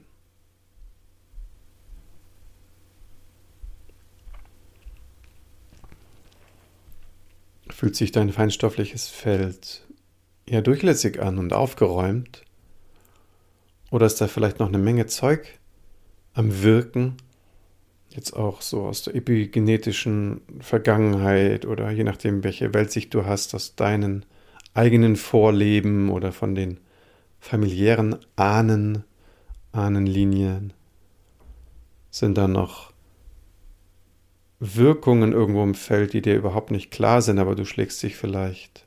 Fühlt 7.79 7.95
sich 7.95 8.11
dein 8.11 8.33
feinstoffliches 8.33 9.07
Feld 9.07 9.87
eher 10.45 10.61
durchlässig 10.61 11.21
an 11.21 11.37
und 11.37 11.53
aufgeräumt? 11.53 12.43
Oder 13.89 14.05
ist 14.05 14.19
da 14.19 14.27
vielleicht 14.27 14.59
noch 14.59 14.67
eine 14.67 14.79
Menge 14.79 15.05
Zeug 15.05 15.47
am 16.33 16.61
Wirken? 16.61 17.15
Jetzt 18.09 18.33
auch 18.33 18.61
so 18.61 18.81
aus 18.81 19.03
der 19.03 19.15
epigenetischen 19.15 20.41
Vergangenheit 20.59 21.65
oder 21.65 21.89
je 21.89 22.03
nachdem, 22.03 22.43
welche 22.43 22.73
Weltsicht 22.73 23.13
du 23.13 23.25
hast, 23.25 23.55
aus 23.55 23.77
deinen 23.77 24.25
eigenen 24.73 25.15
Vorleben 25.15 26.09
oder 26.09 26.33
von 26.33 26.55
den 26.55 26.81
familiären 27.39 28.17
Ahnen, 28.35 29.05
Ahnenlinien. 29.71 30.73
Sind 32.11 32.37
da 32.37 32.49
noch 32.49 32.88
Wirkungen 34.59 35.31
irgendwo 35.31 35.63
im 35.63 35.75
Feld, 35.75 36.13
die 36.13 36.21
dir 36.21 36.35
überhaupt 36.35 36.71
nicht 36.71 36.91
klar 36.91 37.21
sind, 37.21 37.39
aber 37.39 37.55
du 37.55 37.65
schlägst 37.65 38.03
dich 38.03 38.15
vielleicht 38.15 38.85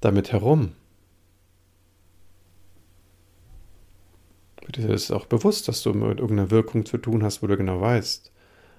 damit 0.00 0.32
herum? 0.32 0.72
Dir 4.74 4.90
ist 4.90 5.12
auch 5.12 5.26
bewusst, 5.26 5.68
dass 5.68 5.82
du 5.82 5.94
mit 5.94 6.18
irgendeiner 6.18 6.50
Wirkung 6.50 6.84
zu 6.84 6.98
tun 6.98 7.22
hast, 7.22 7.42
wo 7.42 7.46
du 7.46 7.56
genau 7.56 7.80
weißt, 7.80 8.32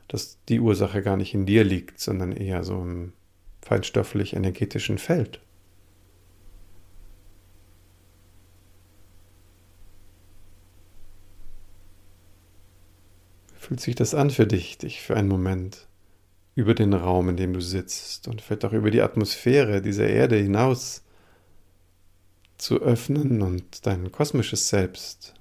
dass 0.10 0.38
die 0.45 0.60
Ursache 0.60 1.01
gar 1.01 1.17
nicht 1.17 1.33
in 1.33 1.45
dir 1.45 1.63
liegt, 1.63 1.99
sondern 1.99 2.33
eher 2.33 2.63
so 2.63 2.81
im 2.81 3.13
feinstofflich-energetischen 3.62 4.97
Feld. 4.97 5.41
Fühlt 13.67 13.82
sich 13.82 13.95
das 13.95 14.13
an 14.13 14.30
für 14.30 14.47
dich, 14.47 14.77
dich 14.77 15.01
für 15.01 15.17
einen 15.17 15.27
Moment 15.27 15.89
über 16.56 16.73
den 16.73 16.93
Raum, 16.93 17.27
in 17.27 17.36
dem 17.36 17.51
du 17.51 17.60
sitzt 17.60 18.30
und 18.30 18.41
vielleicht 18.41 18.63
auch 18.63 18.71
über 18.71 18.91
die 18.91 19.01
Atmosphäre 19.01 19.82
dieser 19.82 20.08
Erde 20.08 20.38
hinaus 20.38 21.03
zu 22.58 22.80
öffnen 22.80 23.41
und 23.41 23.86
dein 23.86 24.10
kosmisches 24.13 24.69
Selbst 24.69 25.34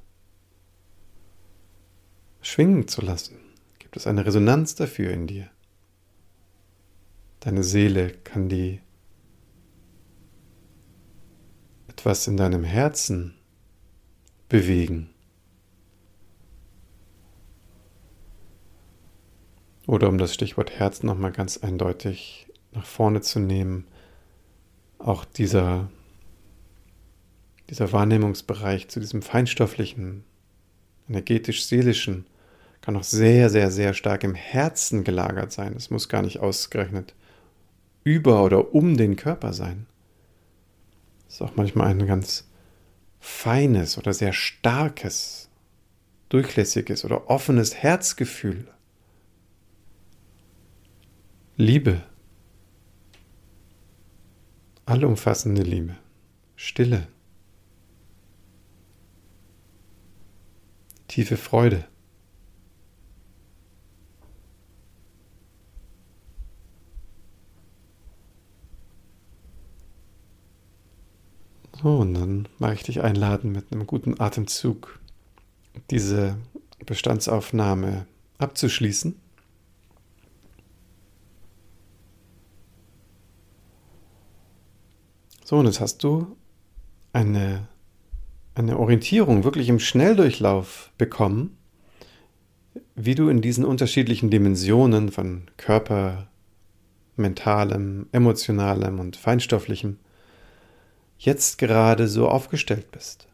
schwingen 2.41 2.89
zu 2.89 3.01
lassen? 3.01 3.37
Gibt 3.79 3.97
es 3.97 4.09
eine 4.09 4.27
Resonanz 4.27 4.75
dafür 4.75 5.12
in 5.12 5.29
dir? 5.29 5.49
Deine 7.39 7.62
Seele 7.62 8.11
kann 8.11 8.49
die 8.49 8.81
etwas 11.87 12.27
in 12.27 12.37
deinem 12.37 12.65
Herzen 12.65 13.37
bewegen. 14.49 15.11
Oder 19.87 20.09
um 20.09 20.18
das 20.18 20.35
Stichwort 20.35 20.70
Herz 20.70 21.03
nochmal 21.03 21.33
ganz 21.33 21.59
eindeutig 21.59 22.49
nach 22.72 22.87
vorne 22.87 23.20
zu 23.20 23.38
nehmen, 23.38 23.87
auch 24.99 25.25
dieser, 25.25 25.88
dieser 27.70 27.92
Wahrnehmungsbereich 27.92 28.88
zu 28.88 29.01
diesem 29.01 29.22
feinstofflichen, 29.22 30.25
energetisch-seelischen 31.09 32.27
kann 32.81 32.96
auch 32.96 33.05
sehr, 33.05 33.51
sehr, 33.51 33.70
sehr 33.70 33.94
stark 33.94 34.25
im 34.25 34.35
Herzen 34.35 35.05
gelagert 35.05 35.53
sein. 35.53 35.75
Es 35.77 35.90
muss 35.90 36.09
gar 36.09 36.22
nicht 36.22 36.38
ausgerechnet 36.38 37.14
über 38.05 38.44
oder 38.44 38.75
um 38.75 38.96
den 38.96 39.16
Körper 39.16 39.53
sein. 39.53 39.87
Es 41.29 41.35
ist 41.35 41.42
auch 41.42 41.57
manchmal 41.57 41.88
ein 41.88 42.07
ganz 42.07 42.49
feines 43.18 43.99
oder 43.99 44.12
sehr 44.12 44.33
starkes, 44.33 45.49
durchlässiges 46.29 47.05
oder 47.05 47.29
offenes 47.29 47.75
Herzgefühl. 47.75 48.68
Liebe. 51.59 52.03
Allumfassende 54.85 55.62
Liebe. 55.62 55.97
Stille. 56.55 57.09
Tiefe 61.09 61.38
Freude. 61.38 61.88
So, 71.81 71.97
und 72.01 72.12
dann 72.12 72.49
mache 72.59 72.75
ich 72.75 72.83
dich 72.83 73.01
einladen, 73.01 73.53
mit 73.53 73.73
einem 73.73 73.87
guten 73.87 74.21
Atemzug 74.21 75.01
diese 75.90 76.37
Bestandsaufnahme 76.85 78.07
abzuschließen. 78.37 79.26
So, 85.47 85.59
und 85.59 85.67
jetzt 85.67 85.81
hast 85.81 86.03
du 86.03 86.37
eine, 87.13 87.69
eine 88.57 88.81
Orientierung 88.81 89.45
wirklich 89.45 89.69
im 89.69 89.79
Schnelldurchlauf 89.79 90.91
bekommen, 90.99 91.57
wie 92.97 93.15
du 93.15 93.29
in 93.29 93.43
diesen 93.43 93.65
unterschiedlichen 93.65 94.29
Dimensionen 94.29 95.13
von 95.13 95.43
Körper, 95.57 96.27
mentalem, 97.15 98.09
emotionalem 98.11 98.99
und 98.99 99.15
feinstofflichem 99.15 100.01
jetzt 101.17 101.59
gerade 101.59 102.09
so 102.09 102.29
aufgestellt 102.29 102.91
bist. 102.91 103.29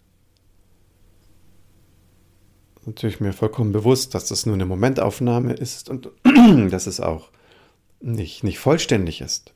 Natürlich 2.85 3.21
mir 3.21 3.33
vollkommen 3.33 3.73
bewusst, 3.73 4.15
dass 4.15 4.27
das 4.27 4.45
nur 4.45 4.55
eine 4.55 4.67
Momentaufnahme 4.67 5.55
ist 5.55 5.89
und 5.89 6.11
dass 6.71 6.87
es 6.87 7.01
auch 7.01 7.31
nicht, 8.03 8.45
nicht 8.45 8.59
vollständig 8.59 9.23
ist. 9.23 9.55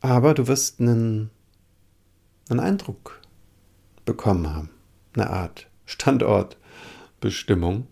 Aber 0.00 0.34
du 0.34 0.46
wirst 0.46 0.78
einen, 0.78 1.32
einen 2.50 2.60
Eindruck 2.60 3.20
bekommen 4.04 4.54
haben, 4.54 4.70
eine 5.14 5.30
Art 5.30 5.68
Standortbestimmung. 5.84 7.86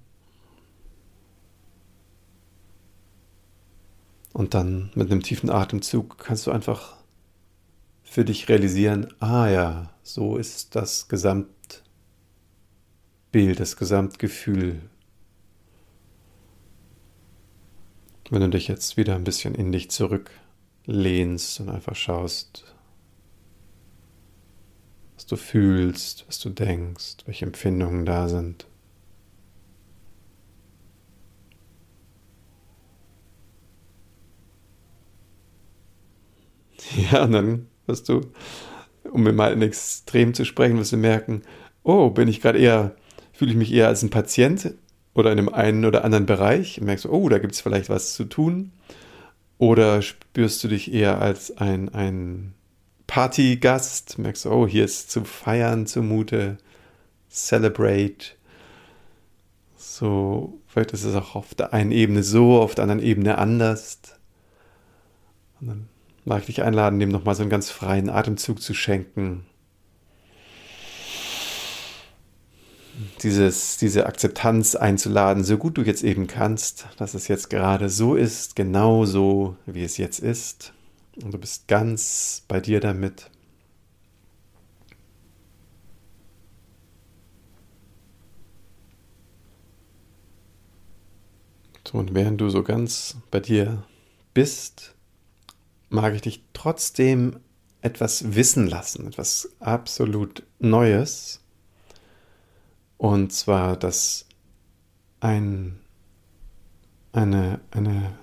Und 4.33 4.55
dann 4.55 4.91
mit 4.95 5.11
einem 5.11 5.23
tiefen 5.23 5.51
Atemzug 5.51 6.19
kannst 6.19 6.47
du 6.47 6.51
einfach 6.51 6.97
für 8.03 8.25
dich 8.25 8.49
realisieren, 8.49 9.13
ah 9.19 9.49
ja, 9.49 9.91
so 10.03 10.37
ist 10.37 10.75
das 10.75 11.09
Gesamtbild, 11.09 11.85
das 13.59 13.77
Gesamtgefühl. 13.77 14.83
Wenn 18.31 18.41
du 18.41 18.49
dich 18.49 18.69
jetzt 18.69 18.97
wieder 18.97 19.15
ein 19.15 19.25
bisschen 19.25 19.55
in 19.55 19.73
dich 19.73 19.91
zurücklehnst 19.91 21.61
und 21.61 21.69
einfach 21.69 21.95
schaust, 21.95 22.76
was 25.17 25.27
du 25.27 25.37
fühlst, 25.37 26.25
was 26.29 26.39
du 26.39 26.51
denkst, 26.51 27.17
welche 27.27 27.47
Empfindungen 27.47 28.05
da 28.07 28.29
sind. 28.29 28.67
Ja, 37.13 37.25
und 37.25 37.33
dann 37.33 37.67
wirst 37.87 38.09
du, 38.09 38.21
um 39.11 39.23
mir 39.23 39.33
mal 39.33 39.53
in 39.53 39.63
Extrem 39.63 40.35
zu 40.35 40.45
sprechen, 40.45 40.79
wirst 40.79 40.93
du 40.93 40.97
merken, 40.97 41.43
oh, 41.83 42.11
bin 42.11 42.29
ich 42.29 42.41
gerade 42.41 42.59
eher, 42.59 42.97
fühle 43.33 43.51
ich 43.53 43.57
mich 43.57 43.73
eher 43.73 43.89
als 43.89 44.03
ein 44.03 44.11
Patient 44.11 44.75
oder 45.15 45.33
in 45.33 45.39
einem 45.39 45.49
einen 45.49 45.85
oder 45.85 46.05
anderen 46.05 46.27
Bereich 46.27 46.81
und 46.81 46.87
merkst, 46.87 47.07
oh, 47.07 47.29
da 47.29 47.39
gibt 47.39 47.55
es 47.55 47.61
vielleicht 47.61 47.89
was 47.89 48.15
zu 48.15 48.25
tun. 48.25 48.73
Oder 49.59 50.03
spürst 50.03 50.63
du 50.65 50.69
dich 50.69 50.93
eher 50.93 51.21
als 51.21 51.57
ein, 51.57 51.89
ein 51.95 52.55
Partygast, 53.07 54.19
merkst 54.19 54.45
du, 54.45 54.51
oh, 54.51 54.67
hier 54.67 54.85
ist 54.85 55.11
zu 55.11 55.25
feiern 55.25 55.87
zumute, 55.87 56.59
celebrate. 57.31 58.35
So, 59.77 60.59
vielleicht 60.67 60.93
ist 60.93 61.05
es 61.05 61.15
auch 61.15 61.35
auf 61.35 61.55
der 61.55 61.73
einen 61.73 61.93
Ebene 61.93 62.23
so, 62.23 62.61
auf 62.61 62.75
der 62.75 62.83
anderen 62.83 63.03
Ebene 63.03 63.39
anders. 63.39 63.99
Und 65.61 65.69
dann 65.69 65.89
mag 66.25 66.41
ich 66.41 66.47
dich 66.47 66.63
einladen, 66.63 66.99
dem 66.99 67.11
nochmal 67.11 67.35
so 67.35 67.43
einen 67.43 67.51
ganz 67.51 67.71
freien 67.71 68.11
Atemzug 68.11 68.61
zu 68.61 68.75
schenken. 68.75 69.47
Dieses, 73.23 73.77
diese 73.77 74.07
Akzeptanz 74.07 74.75
einzuladen, 74.75 75.45
so 75.45 75.59
gut 75.59 75.77
du 75.77 75.83
jetzt 75.83 76.03
eben 76.03 76.27
kannst, 76.27 76.87
dass 76.97 77.15
es 77.15 77.29
jetzt 77.29 77.51
gerade 77.51 77.89
so 77.91 78.15
ist, 78.15 78.57
genau 78.57 79.05
so, 79.05 79.57
wie 79.67 79.85
es 79.85 79.99
jetzt 79.99 80.19
ist. 80.19 80.73
Und 81.23 81.33
du 81.33 81.39
bist 81.39 81.67
ganz 81.67 82.43
bei 82.47 82.61
dir 82.61 82.81
damit. 82.81 83.31
So, 91.87 91.99
und 91.99 92.15
während 92.15 92.41
du 92.41 92.51
so 92.51 92.63
ganz 92.63 93.17
bei 93.31 93.41
dir 93.41 93.85
bist, 94.35 94.95
mag 95.89 96.15
ich 96.15 96.23
dich 96.23 96.45
trotzdem 96.53 97.41
etwas 97.81 98.35
wissen 98.35 98.67
lassen, 98.67 99.07
etwas 99.07 99.49
absolut 99.61 100.43
Neues. 100.59 101.41
Und 102.99 103.33
zwar, 103.33 103.77
dass 103.77 104.27
ein, 105.21 105.79
eine, 107.13 107.61
eine 107.71 108.19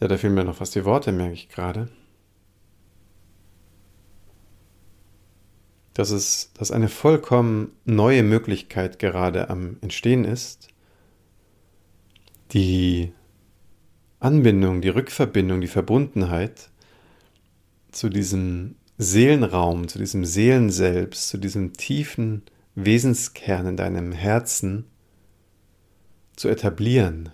ja, 0.00 0.08
da 0.08 0.16
fehlen 0.16 0.34
mir 0.34 0.44
noch 0.44 0.56
fast 0.56 0.74
die 0.74 0.84
Worte, 0.84 1.12
merke 1.12 1.34
ich 1.34 1.48
gerade. 1.48 1.88
Dass 5.94 6.10
es, 6.10 6.52
dass 6.54 6.70
eine 6.70 6.88
vollkommen 6.88 7.72
neue 7.84 8.22
Möglichkeit 8.22 8.98
gerade 8.98 9.48
am 9.48 9.78
Entstehen 9.80 10.24
ist, 10.24 10.68
die 12.52 13.12
Anbindung, 14.20 14.82
die 14.82 14.88
Rückverbindung, 14.88 15.60
die 15.60 15.66
Verbundenheit 15.66 16.70
zu 17.90 18.08
diesem 18.08 18.76
Seelenraum, 18.98 19.88
zu 19.88 19.98
diesem 19.98 20.24
Seelenselbst, 20.24 21.28
zu 21.28 21.38
diesem 21.38 21.72
tiefen 21.72 22.42
Wesenskern 22.74 23.66
in 23.66 23.76
deinem 23.76 24.12
Herzen 24.12 24.84
zu 26.36 26.48
etablieren. 26.48 27.30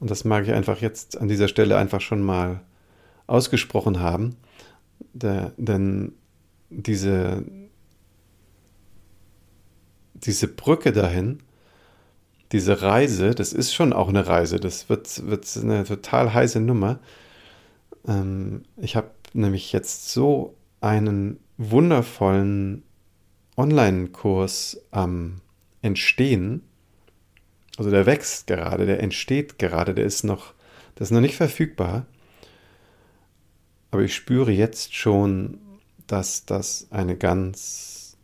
Und 0.00 0.10
das 0.10 0.24
mag 0.24 0.44
ich 0.44 0.52
einfach 0.52 0.80
jetzt 0.80 1.18
an 1.18 1.28
dieser 1.28 1.48
Stelle 1.48 1.76
einfach 1.76 2.00
schon 2.00 2.22
mal 2.22 2.60
ausgesprochen 3.26 4.00
haben, 4.00 4.36
der, 5.12 5.52
denn 5.56 6.12
diese, 6.70 7.44
diese 10.14 10.48
Brücke 10.48 10.92
dahin, 10.92 11.40
diese 12.52 12.82
Reise, 12.82 13.34
das 13.34 13.52
ist 13.52 13.74
schon 13.74 13.92
auch 13.92 14.08
eine 14.08 14.26
Reise, 14.26 14.60
das 14.60 14.88
wird, 14.88 15.26
wird 15.26 15.56
eine 15.56 15.84
total 15.84 16.32
heiße 16.34 16.60
Nummer. 16.60 17.00
Ähm, 18.06 18.62
ich 18.76 18.96
habe 18.96 19.10
nämlich 19.32 19.72
jetzt 19.72 20.10
so 20.10 20.54
einen 20.80 21.40
wundervollen 21.56 22.82
Online-Kurs 23.56 24.80
am 24.90 25.40
Entstehen. 25.82 26.62
Also 27.76 27.90
der 27.90 28.06
wächst 28.06 28.46
gerade, 28.46 28.86
der 28.86 29.02
entsteht 29.02 29.58
gerade, 29.58 29.94
der 29.94 30.04
ist 30.04 30.22
noch, 30.22 30.54
der 30.96 31.02
ist 31.02 31.10
noch 31.10 31.20
nicht 31.20 31.36
verfügbar. 31.36 32.06
Aber 33.90 34.02
ich 34.02 34.14
spüre 34.14 34.52
jetzt 34.52 34.94
schon, 34.94 35.58
dass 36.06 36.46
das 36.46 36.88
eine 36.90 37.16
ganz 37.16 38.16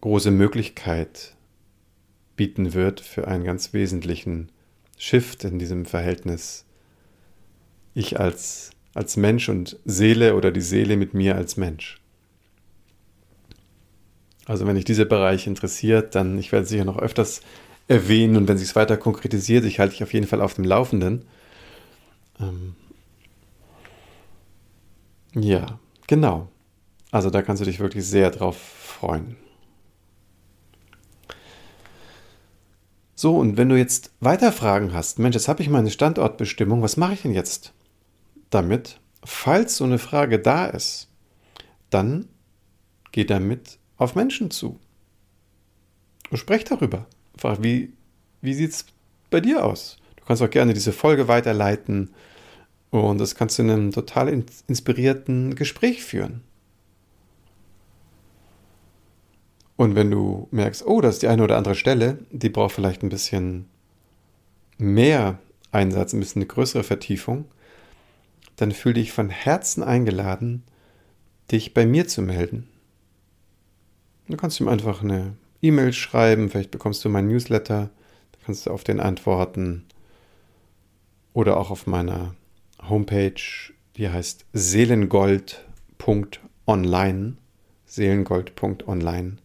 große 0.00 0.30
Möglichkeit 0.30 1.34
bieten 2.36 2.74
wird 2.74 3.00
für 3.00 3.26
einen 3.26 3.44
ganz 3.44 3.72
wesentlichen 3.72 4.52
Shift 4.98 5.44
in 5.44 5.58
diesem 5.58 5.84
Verhältnis 5.84 6.64
ich 7.94 8.20
als, 8.20 8.70
als 8.94 9.16
Mensch 9.16 9.48
und 9.48 9.78
Seele 9.86 10.36
oder 10.36 10.50
die 10.50 10.60
Seele 10.60 10.96
mit 10.96 11.14
mir 11.14 11.34
als 11.34 11.56
Mensch. 11.56 11.98
Also 14.44 14.66
wenn 14.66 14.76
dich 14.76 14.84
dieser 14.84 15.06
Bereich 15.06 15.46
interessiert, 15.46 16.14
dann, 16.14 16.38
ich 16.38 16.52
werde 16.52 16.66
sicher 16.66 16.84
noch 16.84 16.98
öfters 16.98 17.40
erwähnen 17.88 18.36
und 18.36 18.48
wenn 18.48 18.58
sich 18.58 18.68
es 18.68 18.76
weiter 18.76 18.96
konkretisiert, 18.96 19.64
ich 19.64 19.78
halte 19.78 19.92
dich 19.92 20.02
auf 20.02 20.12
jeden 20.12 20.26
Fall 20.26 20.40
auf 20.40 20.54
dem 20.54 20.64
Laufenden. 20.64 21.24
Ähm 22.40 22.74
ja, 25.34 25.78
genau. 26.06 26.48
Also 27.10 27.30
da 27.30 27.42
kannst 27.42 27.60
du 27.60 27.66
dich 27.66 27.80
wirklich 27.80 28.04
sehr 28.04 28.30
drauf 28.30 28.56
freuen. 28.56 29.36
So, 33.14 33.36
und 33.38 33.56
wenn 33.56 33.68
du 33.68 33.76
jetzt 33.76 34.10
weiter 34.20 34.52
Fragen 34.52 34.92
hast, 34.92 35.18
Mensch, 35.18 35.34
jetzt 35.34 35.48
habe 35.48 35.62
ich 35.62 35.70
meine 35.70 35.90
Standortbestimmung, 35.90 36.82
was 36.82 36.96
mache 36.96 37.14
ich 37.14 37.22
denn 37.22 37.32
jetzt? 37.32 37.72
damit, 38.50 39.00
falls 39.24 39.76
so 39.76 39.84
eine 39.84 39.98
Frage 39.98 40.38
da 40.38 40.66
ist, 40.66 41.08
dann 41.90 42.28
geh 43.12 43.24
damit 43.24 43.78
auf 43.96 44.14
Menschen 44.14 44.50
zu. 44.50 44.78
Und 46.30 46.38
sprech 46.38 46.64
darüber. 46.64 47.06
Frag, 47.38 47.62
wie, 47.62 47.92
wie 48.40 48.54
sieht 48.54 48.70
es 48.70 48.86
bei 49.30 49.40
dir 49.40 49.64
aus? 49.64 49.98
Du 50.16 50.24
kannst 50.24 50.42
auch 50.42 50.50
gerne 50.50 50.74
diese 50.74 50.92
Folge 50.92 51.28
weiterleiten 51.28 52.10
und 52.90 53.18
das 53.18 53.34
kannst 53.34 53.58
du 53.58 53.62
in 53.62 53.70
einem 53.70 53.92
total 53.92 54.44
inspirierten 54.66 55.54
Gespräch 55.54 56.02
führen. 56.02 56.42
Und 59.76 59.94
wenn 59.94 60.10
du 60.10 60.48
merkst, 60.50 60.86
oh, 60.86 61.00
das 61.00 61.16
ist 61.16 61.22
die 61.22 61.28
eine 61.28 61.44
oder 61.44 61.58
andere 61.58 61.74
Stelle, 61.74 62.18
die 62.30 62.48
braucht 62.48 62.74
vielleicht 62.74 63.02
ein 63.02 63.10
bisschen 63.10 63.66
mehr 64.78 65.38
Einsatz, 65.70 66.12
ein 66.12 66.20
bisschen 66.20 66.42
eine 66.42 66.48
größere 66.48 66.82
Vertiefung, 66.82 67.44
dann 68.56 68.72
fühl 68.72 68.94
dich 68.94 69.12
von 69.12 69.28
Herzen 69.28 69.82
eingeladen, 69.82 70.62
dich 71.52 71.74
bei 71.74 71.84
mir 71.84 72.08
zu 72.08 72.22
melden. 72.22 72.68
Du 74.28 74.36
kannst 74.36 74.58
ihm 74.60 74.68
einfach 74.68 75.02
eine 75.02 75.34
E-Mail 75.66 75.92
schreiben, 75.92 76.50
vielleicht 76.50 76.70
bekommst 76.70 77.04
du 77.04 77.08
meinen 77.08 77.26
Newsletter, 77.28 77.90
da 78.32 78.38
kannst 78.44 78.66
du 78.66 78.70
auf 78.70 78.84
den 78.84 79.00
antworten 79.00 79.84
oder 81.32 81.56
auch 81.56 81.70
auf 81.70 81.86
meiner 81.86 82.34
Homepage, 82.88 83.40
die 83.96 84.08
heißt 84.08 84.46
seelengold.online, 84.52 87.36
seelengold.online, 87.84 89.36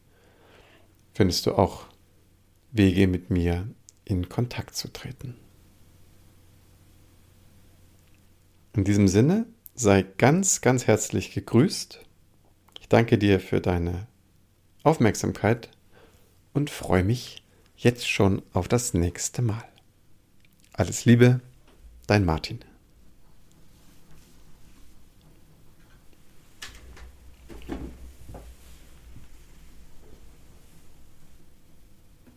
findest 1.14 1.46
du 1.46 1.54
auch 1.54 1.86
Wege 2.72 3.08
mit 3.08 3.30
mir 3.30 3.68
in 4.06 4.30
Kontakt 4.30 4.76
zu 4.76 4.94
treten. 4.94 5.36
In 8.74 8.86
diesem 8.86 9.08
Sinne, 9.08 9.46
sei 9.76 10.06
ganz, 10.18 10.62
ganz 10.62 10.88
herzlich 10.88 11.34
gegrüßt. 11.34 12.00
Ich 12.80 12.88
danke 12.88 13.18
dir 13.18 13.40
für 13.40 13.60
deine 13.60 14.08
Aufmerksamkeit 14.84 15.70
und 16.54 16.70
freue 16.70 17.04
mich 17.04 17.44
jetzt 17.76 18.08
schon 18.10 18.42
auf 18.54 18.68
das 18.68 18.94
nächste 18.94 19.42
Mal. 19.42 19.64
Alles 20.74 21.06
Liebe, 21.06 21.42
dein 22.08 22.26
Martin. 22.26 22.60